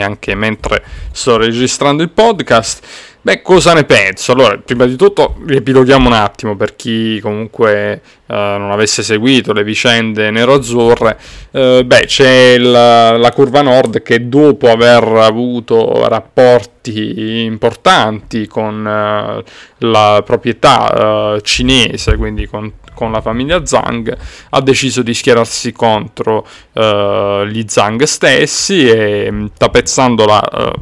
anche 0.02 0.36
mentre 0.36 0.84
sto 1.12 1.38
registrando 1.38 2.04
il 2.04 2.10
podcast. 2.10 3.14
Beh, 3.26 3.42
cosa 3.42 3.74
ne 3.74 3.86
penso? 3.86 4.34
Allora, 4.34 4.56
prima 4.64 4.86
di 4.86 4.96
tutto 4.96 5.38
riepiloghiamo 5.48 6.08
un 6.08 6.14
attimo 6.14 6.56
per 6.56 6.76
chi 6.76 7.20
comunque 7.20 8.02
eh, 8.28 8.34
non 8.36 8.70
avesse 8.70 9.02
seguito 9.02 9.52
le 9.52 9.64
vicende 9.64 10.30
nero-azzurre. 10.30 11.18
Eh, 11.50 11.84
beh, 11.84 12.06
c'è 12.06 12.60
la, 12.60 13.18
la, 13.18 13.32
curva 13.32 13.64
nord 13.64 14.04
che 14.04 14.30
dopo 14.30 14.70
aver 14.70 15.04
avuto 15.04 16.08
rapporti 16.08 17.46
importanti 17.46 18.46
con 18.46 18.86
eh, 18.86 19.44
la 19.80 20.22
proprietà 20.24 21.40
cinese, 21.42 22.18
quindi 22.18 22.46
con, 22.46 22.72
con, 22.96 23.12
la 23.12 23.22
famiglia 23.22 23.66
Zhang, 23.66 24.18
ha 24.50 24.62
deciso 24.62 25.04
di 25.04 25.14
schierarsi 25.14 25.72
contro 25.72 26.48
eh, 26.74 27.48
gli 27.52 27.64
Zhang 27.68 28.04
stessi 28.04 28.88
e 28.88 29.30
mm, 29.32 29.46
tapezzando 29.58 30.26
la, 30.26 30.42
eh, 30.44 30.74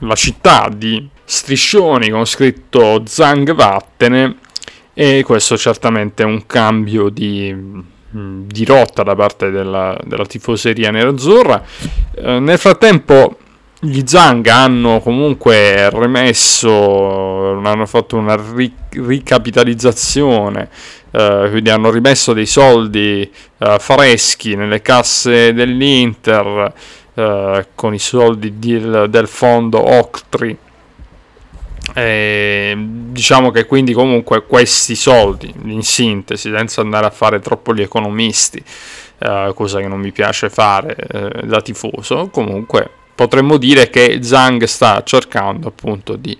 la 0.00 0.14
città 0.14 0.70
di 0.72 1.08
striscioni 1.24 2.10
con 2.10 2.24
scritto 2.24 3.02
Zang 3.04 3.52
vattene 3.52 4.36
e 4.94 5.22
questo 5.24 5.56
certamente 5.56 6.22
è 6.22 6.26
un 6.26 6.46
cambio 6.46 7.08
di, 7.08 7.52
mm, 7.54 8.46
di 8.46 8.64
rotta 8.64 9.02
da 9.02 9.14
parte 9.14 9.50
della, 9.50 9.98
della 10.04 10.24
tifoseria 10.24 10.90
nerazzurra. 10.90 11.62
Eh, 12.14 12.38
nel 12.38 12.58
frattempo 12.58 13.38
gli 13.78 14.02
Zang 14.06 14.46
hanno 14.46 15.00
comunque 15.00 15.90
rimesso, 15.90 17.58
hanno 17.58 17.86
fatto 17.86 18.16
una 18.16 18.40
ri- 18.54 18.72
ricapitalizzazione, 18.90 20.70
eh, 21.16 21.48
quindi 21.50 21.70
hanno 21.70 21.90
rimesso 21.90 22.34
dei 22.34 22.44
soldi 22.44 23.30
eh, 23.58 23.76
freschi 23.78 24.54
nelle 24.54 24.82
casse 24.82 25.54
dell'Inter 25.54 26.72
eh, 27.14 27.66
con 27.74 27.94
i 27.94 27.98
soldi 27.98 28.58
di, 28.58 28.78
del 28.78 29.26
fondo 29.26 29.82
Octri 29.82 30.58
e 31.94 32.74
diciamo 32.76 33.50
che 33.50 33.64
quindi 33.64 33.94
comunque 33.94 34.44
questi 34.44 34.94
soldi, 34.94 35.50
in 35.64 35.82
sintesi, 35.82 36.50
senza 36.50 36.82
andare 36.82 37.06
a 37.06 37.10
fare 37.10 37.40
troppo 37.40 37.72
gli 37.72 37.80
economisti, 37.80 38.62
eh, 39.18 39.52
cosa 39.54 39.80
che 39.80 39.88
non 39.88 40.00
mi 40.00 40.12
piace 40.12 40.50
fare 40.50 40.96
eh, 40.96 41.46
da 41.46 41.62
tifoso, 41.62 42.28
comunque 42.30 42.90
potremmo 43.14 43.56
dire 43.56 43.88
che 43.88 44.18
Zhang 44.20 44.64
sta 44.64 45.02
cercando 45.04 45.68
appunto 45.68 46.16
di 46.16 46.36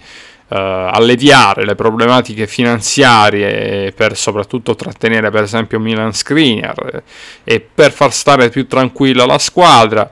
alleviare 0.49 1.65
le 1.65 1.75
problematiche 1.75 2.47
finanziarie 2.47 3.91
per 3.93 4.17
soprattutto 4.17 4.77
trattenere 4.77 5.31
per 5.31 5.43
esempio 5.43 5.81
Milan 5.81 6.13
Skriniar 6.13 7.03
e 7.43 7.61
per 7.61 7.91
far 7.91 8.13
stare 8.13 8.49
più 8.49 8.69
tranquilla 8.69 9.27
la 9.27 9.39
squadra 9.39 10.09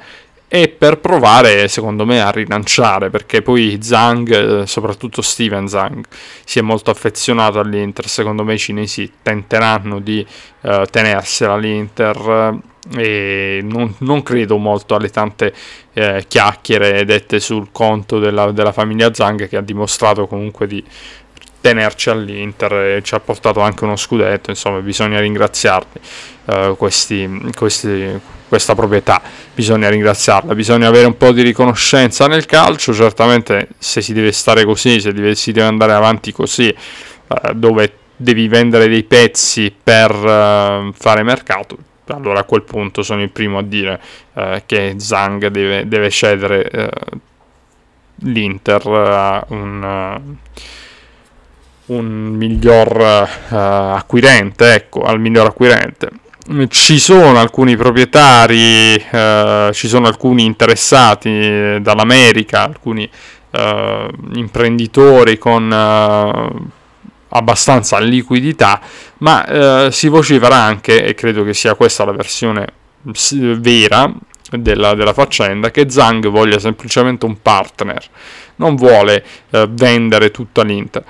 e 0.54 0.68
per 0.68 1.00
provare 1.00 1.66
secondo 1.66 2.06
me 2.06 2.22
a 2.22 2.30
rilanciare 2.30 3.10
perché 3.10 3.42
poi 3.42 3.78
Zhang, 3.82 4.60
eh, 4.62 4.66
soprattutto 4.68 5.20
Steven 5.20 5.66
Zhang, 5.66 6.04
si 6.44 6.60
è 6.60 6.62
molto 6.62 6.92
affezionato 6.92 7.58
all'Inter, 7.58 8.06
secondo 8.06 8.44
me 8.44 8.54
i 8.54 8.58
cinesi 8.58 9.14
tenteranno 9.20 9.98
di 9.98 10.24
uh, 10.60 10.84
tenersela 10.88 11.56
l'Inter 11.56 12.60
e 12.96 13.60
non, 13.64 13.96
non, 13.98 14.22
credo 14.22 14.56
molto 14.58 14.94
alle 14.94 15.08
tante 15.08 15.52
eh, 15.92 16.24
chiacchiere 16.28 17.04
dette 17.04 17.40
sul 17.40 17.70
conto 17.72 18.20
della, 18.20 18.52
della 18.52 18.72
famiglia 18.72 19.12
Zhang 19.12 19.48
che 19.48 19.56
ha 19.56 19.60
dimostrato 19.60 20.28
comunque 20.28 20.68
di 20.68 20.84
tenerci 21.64 22.10
all'Inter 22.10 22.72
e 22.74 23.02
ci 23.02 23.14
ha 23.14 23.20
portato 23.20 23.60
anche 23.60 23.84
uno 23.84 23.96
scudetto, 23.96 24.50
insomma 24.50 24.80
bisogna 24.80 25.18
ringraziarli 25.18 25.98
uh, 26.44 26.76
questi, 26.76 27.50
questi, 27.56 28.20
questa 28.46 28.74
proprietà, 28.74 29.22
bisogna 29.54 29.88
ringraziarla, 29.88 30.54
bisogna 30.54 30.88
avere 30.88 31.06
un 31.06 31.16
po' 31.16 31.32
di 31.32 31.40
riconoscenza 31.40 32.26
nel 32.26 32.44
calcio, 32.44 32.92
certamente 32.92 33.68
se 33.78 34.02
si 34.02 34.12
deve 34.12 34.32
stare 34.32 34.66
così, 34.66 35.00
se 35.00 35.14
deve, 35.14 35.34
si 35.34 35.52
deve 35.52 35.66
andare 35.66 35.94
avanti 35.94 36.32
così, 36.32 36.68
uh, 37.28 37.54
dove 37.54 37.92
devi 38.14 38.46
vendere 38.46 38.86
dei 38.86 39.04
pezzi 39.04 39.74
per 39.82 40.14
uh, 40.14 40.92
fare 40.92 41.22
mercato, 41.22 41.78
allora 42.08 42.40
a 42.40 42.44
quel 42.44 42.64
punto 42.64 43.02
sono 43.02 43.22
il 43.22 43.30
primo 43.30 43.56
a 43.56 43.62
dire 43.62 43.98
che 44.66 44.96
Zhang 44.98 45.46
deve, 45.46 45.88
deve 45.88 46.10
cedere 46.10 46.90
l'Inter 48.16 48.86
a 48.86 49.44
un 49.48 50.36
un 51.86 52.34
miglior 52.36 52.96
uh, 52.96 53.54
acquirente, 53.54 54.74
ecco, 54.74 55.02
al 55.02 55.20
miglior 55.20 55.46
acquirente. 55.46 56.10
Ci 56.68 56.98
sono 56.98 57.38
alcuni 57.38 57.74
proprietari, 57.74 58.94
uh, 58.94 59.72
ci 59.72 59.88
sono 59.88 60.06
alcuni 60.06 60.44
interessati 60.44 61.78
dall'America, 61.80 62.64
alcuni 62.64 63.08
uh, 63.50 63.58
imprenditori 64.34 65.38
con 65.38 65.72
abbastanza 67.28 67.98
liquidità, 67.98 68.80
ma 69.18 69.88
si 69.90 70.08
vocifera 70.08 70.56
anche, 70.56 71.04
e 71.04 71.14
credo 71.14 71.42
che 71.44 71.54
sia 71.54 71.74
questa 71.74 72.04
la 72.04 72.12
versione 72.12 72.66
vera 73.02 74.12
della, 74.50 74.94
della 74.94 75.12
faccenda, 75.12 75.70
che 75.72 75.90
Zhang 75.90 76.28
voglia 76.28 76.58
semplicemente 76.60 77.24
un 77.24 77.40
partner, 77.42 78.04
non 78.56 78.76
vuole 78.76 79.24
vendere 79.70 80.30
tutta 80.30 80.62
l'Inter. 80.62 81.02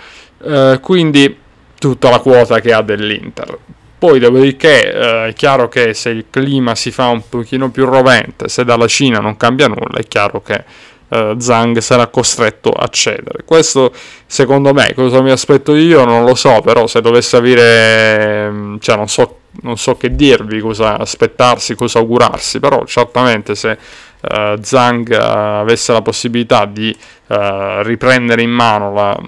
Eh, 0.45 0.79
quindi 0.81 1.37
tutta 1.79 2.11
la 2.11 2.19
quota 2.19 2.61
che 2.61 2.73
ha 2.73 2.83
dell'Inter. 2.83 3.59
Poi 3.99 4.19
dopodiché 4.19 4.93
eh, 4.93 5.29
è 5.29 5.33
chiaro 5.33 5.69
che 5.69 5.95
se 5.95 6.11
il 6.11 6.27
clima 6.31 6.75
si 6.75 6.91
fa 6.91 7.09
un 7.09 7.23
pochino 7.29 7.71
più 7.71 7.85
rovente, 7.87 8.49
se 8.49 8.65
dalla 8.65 8.87
Cina 8.87 9.19
non 9.19 9.37
cambia 9.37 9.67
nulla, 9.67 9.99
è 9.99 10.05
chiaro 10.07 10.43
che 10.43 10.65
eh, 11.09 11.37
Zhang 11.39 11.79
sarà 11.79 12.07
costretto 12.09 12.71
a 12.71 12.87
cedere. 12.89 13.45
Questo 13.45 13.93
secondo 14.27 14.73
me, 14.73 14.93
cosa 14.95 15.23
mi 15.23 15.31
aspetto 15.31 15.75
io 15.75 16.05
non 16.05 16.25
lo 16.25 16.35
so, 16.35 16.61
però 16.61 16.87
se 16.87 17.01
dovesse 17.01 17.37
avere, 17.37 18.51
mm, 18.51 18.77
cioè 18.81 18.97
non 18.97 19.09
so, 19.09 19.39
non 19.63 19.77
so 19.79 19.97
che 19.97 20.15
dirvi, 20.15 20.61
cosa 20.61 20.99
aspettarsi, 20.99 21.75
cosa 21.75 21.99
augurarsi, 21.99 22.61
però 22.61 22.85
certamente 22.85 23.55
se 23.55 23.79
uh, 24.21 24.61
Zhang 24.61 25.09
uh, 25.11 25.61
avesse 25.61 25.93
la 25.93 26.03
possibilità 26.03 26.67
di 26.67 26.95
uh, 27.29 27.83
riprendere 27.83 28.43
in 28.43 28.51
mano 28.51 28.93
la 28.93 29.19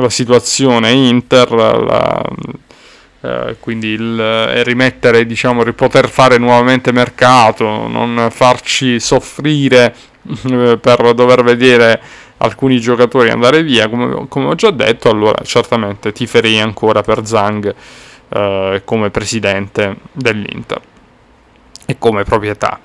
la 0.00 0.10
situazione 0.10 0.90
Inter, 0.90 1.50
la, 1.50 2.22
eh, 3.20 3.56
quindi 3.60 3.88
il, 3.88 4.64
rimettere, 4.64 5.26
diciamo, 5.26 5.64
poter 5.72 6.08
fare 6.08 6.38
nuovamente 6.38 6.92
mercato, 6.92 7.64
non 7.88 8.28
farci 8.30 9.00
soffrire 9.00 9.94
eh, 10.50 10.78
per 10.80 11.14
dover 11.14 11.42
vedere 11.42 12.00
alcuni 12.38 12.78
giocatori 12.78 13.30
andare 13.30 13.62
via, 13.62 13.88
come, 13.88 14.26
come, 14.28 14.46
ho 14.46 14.54
già 14.54 14.70
detto, 14.70 15.08
allora 15.08 15.42
certamente 15.42 16.12
ti 16.12 16.26
farei 16.26 16.60
ancora 16.60 17.02
per 17.02 17.26
Zhang 17.26 17.74
eh, 18.28 18.82
come 18.84 19.10
presidente 19.10 19.96
dell'Inter 20.12 20.80
e 21.86 21.96
come 21.98 22.24
proprietà. 22.24 22.78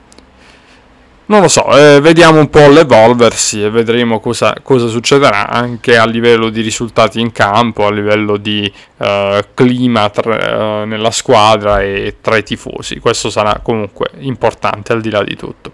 Non 1.32 1.39
lo 1.39 1.48
so, 1.48 1.65
eh, 1.78 2.02
vediamo 2.02 2.39
un 2.39 2.50
po' 2.50 2.67
l'evolversi 2.67 3.63
e 3.63 3.70
vedremo 3.70 4.20
cosa, 4.20 4.54
cosa, 4.62 4.88
succederà 4.88 5.48
anche 5.48 5.96
a 5.96 6.06
livello 6.06 6.50
di 6.50 6.60
risultati 6.60 7.22
in 7.22 7.32
campo, 7.32 7.86
a 7.86 7.89
livello 7.89 8.36
di 8.36 8.70
eh, 8.98 9.46
clima 9.54 10.10
tra, 10.10 10.82
eh, 10.82 10.86
nella 10.86 11.12
squadra 11.12 11.82
e 11.82 12.17
tra 12.20 12.36
i 12.36 12.44
tifosi. 12.44 13.00
Questo 13.00 13.30
sarà 13.30 13.62
comunque 13.63 14.10
importante 14.17 14.91
al 14.91 15.00
di 15.00 15.10
là 15.10 15.24
di 15.24 15.38
tutto. 15.38 15.72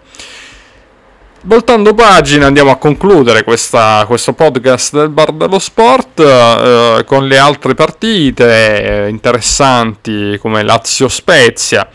Voltando 1.42 1.92
pagina 1.92 2.46
andiamo 2.46 2.70
a 2.70 2.76
concludere 2.76 3.42
questa, 3.42 4.04
questo 4.06 4.34
podcast 4.34 4.94
del 4.94 5.08
Bar 5.08 5.32
dello 5.32 5.58
Sport 5.58 6.20
eh, 6.20 7.02
con 7.04 7.26
le 7.26 7.36
altre 7.36 7.74
partite 7.74 9.06
eh, 9.06 9.08
interessanti 9.08 10.38
come 10.38 10.62
Lazio 10.62 11.08
Spezia 11.08 11.88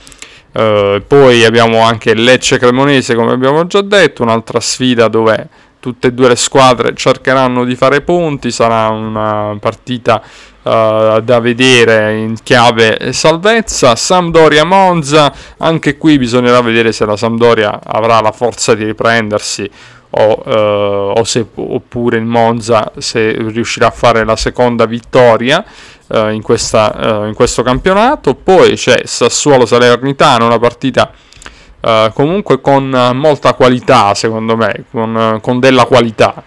Uh, 0.54 1.02
poi 1.08 1.44
abbiamo 1.44 1.82
anche 1.82 2.14
Lecce 2.14 2.60
Cremonese, 2.60 3.16
come 3.16 3.32
abbiamo 3.32 3.66
già 3.66 3.82
detto, 3.82 4.22
un'altra 4.22 4.60
sfida 4.60 5.08
dove 5.08 5.50
tutte 5.80 6.08
e 6.08 6.14
due 6.14 6.30
le 6.30 6.36
squadre 6.36 6.94
cercheranno 6.96 7.66
di 7.66 7.76
fare 7.76 8.02
punti. 8.02 8.52
Sarà 8.52 8.90
una 8.90 9.58
partita 9.60 10.22
uh, 10.62 11.20
da 11.22 11.40
vedere 11.42 12.18
in 12.20 12.36
chiave 12.44 13.12
salvezza. 13.14 13.96
Sampdoria 13.96 14.64
Monza, 14.64 15.34
anche 15.58 15.98
qui 15.98 16.20
bisognerà 16.20 16.62
vedere 16.62 16.92
se 16.92 17.06
la 17.06 17.18
Sampdoria 17.18 17.80
avrà 17.84 18.22
la 18.22 18.32
forza 18.32 18.76
di 18.76 18.86
riprendersi 18.86 19.70
o, 20.16 20.44
uh, 20.46 21.20
o 21.20 21.24
se, 21.24 21.46
oppure 21.56 22.18
il 22.18 22.26
Monza 22.26 22.92
se 22.98 23.32
riuscirà 23.32 23.88
a 23.88 23.92
fare 23.92 24.24
la 24.24 24.36
seconda 24.36 24.86
vittoria 24.86 25.64
uh, 26.08 26.28
in, 26.28 26.42
questa, 26.42 27.22
uh, 27.22 27.26
in, 27.26 27.34
questo 27.34 27.64
campionato. 27.64 28.36
Poi 28.36 28.76
c'è 28.76 29.02
Sassuolo 29.06 29.66
Salernitano, 29.66 30.46
una 30.46 30.60
partita 30.60 31.12
comunque 32.14 32.62
con 32.62 32.90
molta 33.14 33.54
qualità, 33.56 34.14
secondo 34.14 34.56
me, 34.56 34.86
con, 34.90 35.40
con 35.42 35.60
della 35.60 35.84
qualità. 35.84 36.42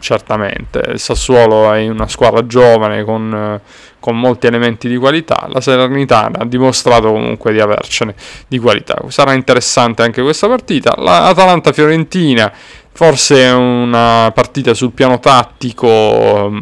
Certamente 0.00 0.82
il 0.92 0.98
Sassuolo 0.98 1.72
è 1.72 1.88
una 1.88 2.08
squadra 2.08 2.46
giovane 2.46 3.04
con, 3.04 3.60
con 4.00 4.18
molti 4.18 4.46
elementi 4.46 4.88
di 4.88 4.96
qualità. 4.96 5.46
La 5.50 5.60
Salernitana 5.60 6.40
ha 6.40 6.44
dimostrato 6.44 7.12
comunque 7.12 7.52
di 7.52 7.60
avercene 7.60 8.14
di 8.48 8.58
qualità. 8.58 9.00
Sarà 9.08 9.32
interessante 9.32 10.02
anche 10.02 10.22
questa 10.22 10.46
partita. 10.46 10.94
La 10.98 11.26
Atalanta-Fiorentina, 11.26 12.52
forse 12.92 13.42
una 13.50 14.30
partita 14.34 14.74
sul 14.74 14.92
piano 14.92 15.18
tattico 15.18 16.52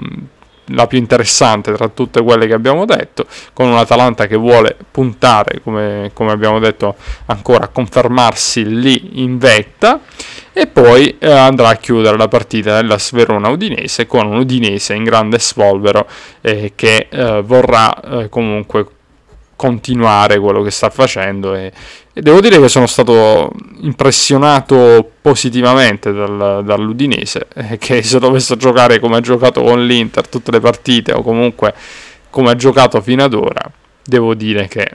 la 0.75 0.87
più 0.87 0.99
interessante 0.99 1.73
tra 1.73 1.89
tutte 1.89 2.23
quelle 2.23 2.47
che 2.47 2.55
abbiamo 2.55 2.85
detto, 2.85 3.27
con 3.53 3.69
un 3.69 3.77
Atalanta 3.77 4.27
che 4.27 4.37
vuole 4.37 4.77
puntare, 4.91 5.61
come, 5.63 6.11
come 6.13 6.33
abbiamo 6.33 6.59
detto, 6.59 6.97
ancora 7.27 7.65
a 7.65 7.69
confermarsi 7.69 8.65
lì 8.65 9.23
in 9.23 9.39
vetta 9.39 10.01
e 10.53 10.67
poi 10.67 11.17
eh, 11.19 11.31
andrà 11.31 11.69
a 11.69 11.77
chiudere 11.77 12.17
la 12.17 12.29
partita 12.29 12.77
della 12.77 12.99
Sverona 12.99 13.49
Udinese 13.49 14.07
con 14.07 14.27
un 14.27 14.37
Udinese 14.37 14.95
in 14.95 15.05
grande 15.05 15.39
spolvero 15.39 16.07
eh, 16.43 16.73
che 16.77 17.09
eh, 17.11 17.41
vorrà 17.43 17.95
eh, 18.01 18.29
comunque 18.29 18.87
continuare 19.57 20.39
quello 20.39 20.61
che 20.63 20.71
sta 20.71 20.91
facendo 20.91 21.55
e, 21.55 21.73
e, 22.13 22.21
devo 22.21 22.41
dire 22.41 22.61
che 22.61 22.69
sono 22.69 22.87
stato 22.87 23.51
impressionato 23.81 25.11
positivamente 25.21 26.13
dal, 26.13 26.63
dall'Udinese 26.65 27.47
eh, 27.55 27.79
che 27.79 28.03
se 28.03 28.19
dovesse 28.19 28.57
giocare 28.57 28.99
come 28.99 29.17
ha 29.17 29.21
giocato 29.21 29.63
con 29.63 29.85
l'Inter 29.85 30.29
tutte 30.29 30.51
le 30.51 30.61
partite 30.61 31.13
o 31.13 31.23
comunque 31.23 31.75
come 32.31 32.51
ha 32.51 32.55
giocato 32.55 33.01
fino 33.01 33.23
ad 33.25 33.35
ora. 33.35 33.71
Devo 34.05 34.35
dire 34.35 34.69
che 34.69 34.91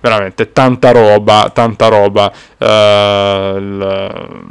veramente 0.00 0.52
tanta 0.52 0.92
roba 0.92 1.50
tanta 1.52 1.88
roba 1.88 2.30
eh, 2.58 3.58
l, 3.58 4.44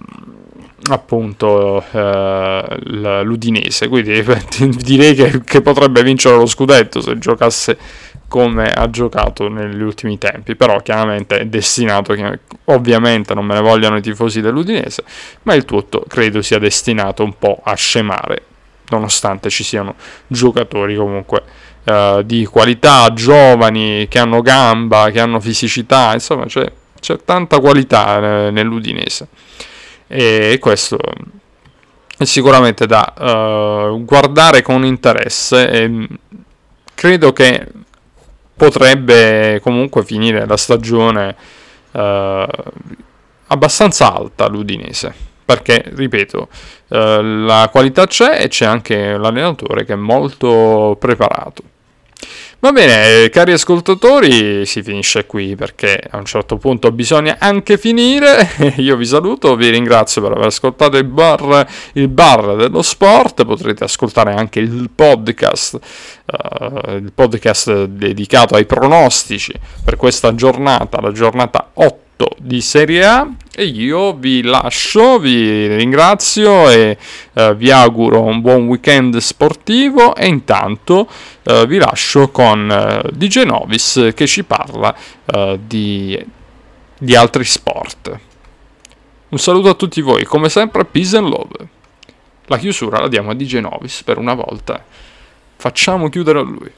appunto 0.90 1.84
eh, 1.92 2.78
l'Udinese. 3.24 3.88
Quindi 3.88 4.24
direi 4.78 5.14
che, 5.16 5.42
che 5.44 5.62
potrebbe 5.62 6.04
vincere 6.04 6.36
lo 6.36 6.46
scudetto 6.46 7.02
se 7.02 7.18
giocasse 7.18 7.78
come 8.36 8.70
ha 8.70 8.90
giocato 8.90 9.48
negli 9.48 9.82
ultimi 9.82 10.18
tempi, 10.18 10.58
però 10.58 10.82
chiaramente 10.82 11.38
è 11.38 11.46
destinato, 11.46 12.14
ovviamente 12.66 13.34
non 13.34 13.46
me 13.46 13.54
ne 13.54 13.62
vogliono 13.62 13.96
i 13.96 14.02
tifosi 14.02 14.42
dell'Udinese, 14.42 15.06
ma 15.44 15.54
il 15.54 15.64
tutto 15.64 16.04
credo 16.06 16.42
sia 16.42 16.60
destinato 16.60 17.24
un 17.24 17.38
po' 17.38 17.62
a 17.64 17.74
scemare, 17.76 18.44
nonostante 18.90 19.50
ci 19.50 19.64
siano 19.64 19.96
giocatori 20.28 20.98
comunque 20.98 21.44
uh, 21.86 22.24
di 22.24 22.44
qualità, 22.44 23.14
giovani, 23.14 24.06
che 24.10 24.20
hanno 24.20 24.42
gamba, 24.42 25.12
che 25.12 25.22
hanno 25.22 25.40
fisicità, 25.40 26.12
insomma 26.12 26.44
c'è, 26.44 26.70
c'è 27.00 27.18
tanta 27.24 27.62
qualità 27.62 28.50
nell'Udinese. 28.50 29.30
E 30.08 30.58
questo 30.60 31.00
è 32.18 32.26
sicuramente 32.26 32.86
da 32.86 33.14
uh, 33.18 34.04
guardare 34.04 34.62
con 34.62 34.84
interesse 34.84 35.70
e 35.70 36.08
credo 36.94 37.32
che 37.32 37.68
potrebbe 38.56 39.60
comunque 39.62 40.04
finire 40.04 40.46
la 40.46 40.58
stagione 40.58 41.36
eh, 41.92 42.48
abbastanza 43.48 44.14
alta 44.14 44.48
l'Udinese. 44.48 45.14
Perché, 45.46 45.92
ripeto, 45.94 46.48
eh, 46.88 47.22
la 47.22 47.70
qualità 47.72 48.08
c'è 48.08 48.42
e 48.42 48.48
c'è 48.48 48.66
anche 48.66 49.16
l'allenatore 49.16 49.86
che 49.86 49.94
è 49.94 49.98
molto 49.98 50.98
preparato. 51.00 51.62
Va 52.60 52.72
bene, 52.72 53.30
cari 53.30 53.52
ascoltatori, 53.52 54.66
si 54.66 54.82
finisce 54.82 55.26
qui 55.26 55.56
perché 55.56 56.02
a 56.10 56.18
un 56.18 56.26
certo 56.26 56.58
punto 56.58 56.92
bisogna 56.92 57.36
anche 57.38 57.78
finire. 57.78 58.50
Io 58.78 58.96
vi 58.96 59.06
saluto, 59.06 59.56
vi 59.56 59.70
ringrazio 59.70 60.22
per 60.22 60.32
aver 60.32 60.48
ascoltato 60.48 60.98
il 60.98 61.04
bar, 61.04 61.68
il 61.94 62.08
bar 62.08 62.56
dello 62.56 62.82
sport. 62.82 63.46
Potrete 63.46 63.84
ascoltare 63.84 64.34
anche 64.34 64.60
il 64.60 64.90
podcast, 64.94 65.80
uh, 66.26 66.96
il 66.96 67.12
podcast 67.14 67.84
dedicato 67.84 68.56
ai 68.56 68.66
pronostici 68.66 69.54
per 69.84 69.96
questa 69.98 70.34
giornata, 70.34 71.00
la 71.02 71.12
giornata 71.12 71.70
8 71.74 72.05
di 72.38 72.62
Serie 72.62 73.06
A 73.06 73.28
e 73.54 73.66
io 73.66 74.14
vi 74.14 74.44
lascio, 74.44 75.18
vi 75.18 75.76
ringrazio 75.76 76.70
e 76.70 76.98
eh, 77.34 77.56
vi 77.56 77.72
auguro 77.72 78.22
un 78.22 78.42
buon 78.42 78.68
weekend 78.68 79.18
sportivo 79.18 80.16
e 80.16 80.28
intanto 80.28 81.10
eh, 81.44 81.66
vi 81.66 81.78
lascio 81.78 82.30
con 82.30 82.70
eh, 82.70 83.10
DJ 83.12 83.44
Novis 83.44 84.12
che 84.14 84.28
ci 84.28 84.44
parla 84.44 84.96
eh, 85.26 85.60
di, 85.66 86.24
di 86.98 87.16
altri 87.16 87.44
sport. 87.44 88.20
Un 89.30 89.40
saluto 89.40 89.70
a 89.70 89.74
tutti 89.74 90.02
voi, 90.02 90.24
come 90.24 90.50
sempre 90.50 90.86
peace 90.86 91.18
and 91.18 91.28
love. 91.28 91.68
La 92.46 92.58
chiusura 92.58 93.00
la 93.00 93.08
diamo 93.08 93.32
a 93.32 93.34
DJ 93.34 93.56
Novis 93.56 94.04
per 94.04 94.18
una 94.18 94.34
volta. 94.34 94.84
Facciamo 95.58 96.10
chiudere 96.10 96.40
a 96.40 96.44
lui. 96.44 96.72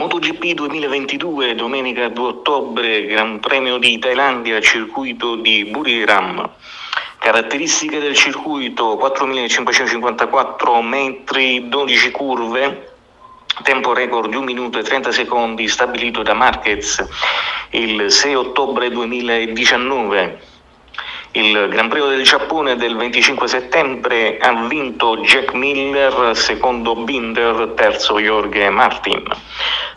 MotoGP 0.00 0.54
2022, 0.54 1.54
domenica 1.54 2.08
2 2.08 2.26
ottobre, 2.26 3.04
Gran 3.04 3.38
Premio 3.38 3.76
di 3.76 3.98
Thailandia, 3.98 4.58
circuito 4.62 5.34
di 5.34 5.66
Buriram. 5.66 6.48
Caratteristiche 7.18 7.98
del 7.98 8.14
circuito 8.14 8.96
4554 8.96 10.80
metri, 10.80 11.68
12 11.68 12.10
curve, 12.12 12.92
tempo 13.62 13.92
record 13.92 14.30
di 14.30 14.36
1 14.36 14.44
minuto 14.46 14.78
e 14.78 14.82
30 14.84 15.12
secondi 15.12 15.68
stabilito 15.68 16.22
da 16.22 16.32
Marquez 16.32 17.06
il 17.72 18.10
6 18.10 18.34
ottobre 18.36 18.88
2019. 18.88 20.40
Il 21.32 21.68
Gran 21.70 21.88
Premio 21.88 22.08
del 22.08 22.24
Giappone 22.24 22.74
del 22.74 22.96
25 22.96 23.46
settembre 23.46 24.38
ha 24.38 24.66
vinto 24.66 25.18
Jack 25.18 25.52
Miller, 25.54 26.36
secondo 26.36 26.96
Binder, 26.96 27.74
terzo 27.76 28.18
Jorge 28.18 28.68
Martin. 28.68 29.22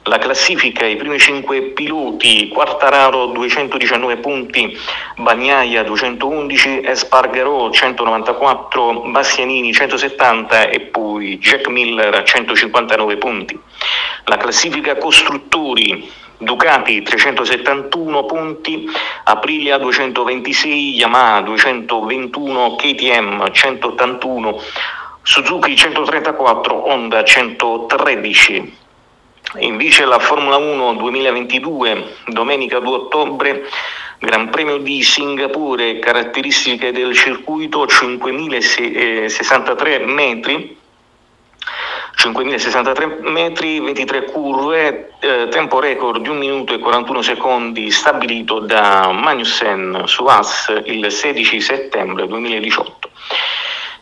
La 0.03 0.19
classifica, 0.19 0.85
i 0.85 0.95
primi 0.95 1.17
5 1.17 1.71
piloti, 1.71 2.49
Quartararo 2.49 3.25
219 3.27 4.17
punti, 4.17 4.77
Bagnaia 5.15 5.81
211, 5.81 6.85
Espargaro 6.85 7.71
194, 7.71 9.01
Bastianini 9.09 9.73
170 9.73 10.69
e 10.69 10.81
poi 10.81 11.39
Jack 11.39 11.67
Miller 11.67 12.13
a 12.13 12.23
159 12.23 13.17
punti. 13.17 13.59
La 14.25 14.37
classifica 14.37 14.97
costruttori, 14.97 16.07
Ducati 16.43 17.01
371 17.01 18.25
punti, 18.25 18.87
Aprilia 19.25 19.77
226, 19.77 20.95
Yamaha 20.95 21.41
221, 21.41 22.75
KTM 22.75 23.51
181, 23.51 24.61
Suzuki 25.21 25.75
134, 25.75 26.75
Honda 26.75 27.23
113. 27.23 28.81
Invece 29.59 30.05
la 30.05 30.17
Formula 30.19 30.57
1 30.57 30.93
2022, 30.93 32.15
domenica 32.27 32.79
2 32.79 32.95
ottobre, 32.95 33.63
Gran 34.19 34.49
Premio 34.49 34.77
di 34.77 35.03
Singapore, 35.03 35.99
caratteristiche 35.99 36.91
del 36.91 37.13
circuito 37.13 37.85
5063 37.85 39.99
metri, 40.05 40.77
5.063 42.23 43.19
metri, 43.29 43.81
23 43.81 44.23
curve, 44.31 45.11
eh, 45.19 45.49
tempo 45.49 45.81
record 45.81 46.21
di 46.21 46.29
1 46.29 46.39
minuto 46.39 46.73
e 46.73 46.79
41 46.79 47.21
secondi 47.21 47.91
stabilito 47.91 48.59
da 48.59 49.11
Magnussen 49.11 50.03
su 50.05 50.23
AS 50.23 50.73
il 50.85 51.11
16 51.11 51.59
settembre 51.59 52.25
2018. 52.25 53.09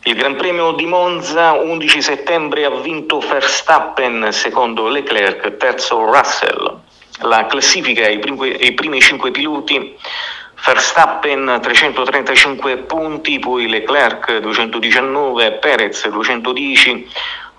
Il 0.04 0.14
Gran 0.14 0.36
Premio 0.36 0.70
di 0.72 0.86
Monza 0.86 1.52
11 1.54 2.00
settembre 2.00 2.64
ha 2.64 2.70
vinto 2.70 3.18
Verstappen, 3.18 4.28
secondo 4.30 4.86
Leclerc, 4.86 5.56
terzo 5.56 6.04
Russell. 6.04 6.78
La 7.22 7.46
classifica 7.46 8.08
i 8.08 8.20
primi, 8.20 8.64
i 8.64 8.72
primi 8.72 9.00
5 9.00 9.32
piloti 9.32 9.96
Verstappen 10.64 11.58
335 11.60 12.76
punti, 12.78 13.40
poi 13.40 13.68
Leclerc 13.68 14.38
219, 14.38 15.52
Perez 15.54 16.08
210, 16.08 17.08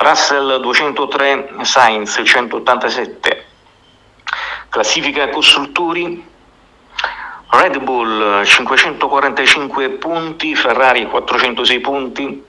Russell 0.04 0.60
203, 0.62 1.64
Sainz 1.64 2.22
187. 2.22 3.46
Classifica 4.70 5.30
costruttori 5.30 6.32
Red 7.48 7.78
Bull 7.80 8.44
545 8.44 9.90
punti, 9.92 10.56
Ferrari 10.56 11.06
406 11.08 11.80
punti, 11.80 12.44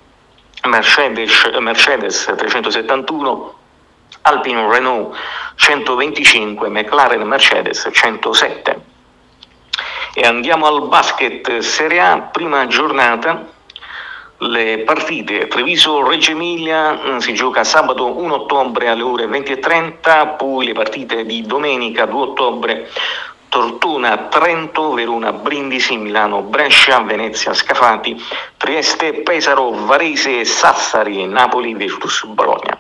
Mercedes, 0.65 1.51
Mercedes 1.61 2.25
371, 2.25 3.55
Alpine 4.23 4.67
Renault 4.67 5.15
125, 5.57 6.69
McLaren 6.71 7.23
Mercedes 7.23 7.89
107. 7.93 8.81
E 10.15 10.27
andiamo 10.27 10.67
al 10.67 10.89
basket 10.89 11.59
Serie 11.59 12.01
A, 12.01 12.19
prima 12.21 12.67
giornata 12.67 13.53
le 14.39 14.79
partite 14.85 15.47
Treviso-Reggio 15.47 16.33
Emilia 16.33 16.93
mm, 16.93 17.17
si 17.19 17.35
gioca 17.35 17.65
sabato 17.65 18.19
1 18.19 18.35
ottobre 18.35 18.89
alle 18.89 19.03
ore 19.03 19.27
20.30, 19.27 20.37
poi 20.37 20.67
le 20.67 20.73
partite 20.73 21.25
di 21.25 21.43
domenica 21.43 22.07
2 22.07 22.21
ottobre 22.21 22.89
Tortona, 23.49 24.17
Trento, 24.29 24.93
Verona, 24.95 25.33
Brindisi, 25.33 25.97
Milano, 25.97 26.43
Brescia, 26.43 27.01
Venezia, 27.03 27.55
Scafati, 27.55 28.21
Trieste, 28.57 29.23
Pesaro, 29.23 29.71
Varese, 29.71 30.45
Sassari, 30.45 31.25
Napoli, 31.27 31.73
Virtus, 31.75 32.25
Bologna. 32.25 32.77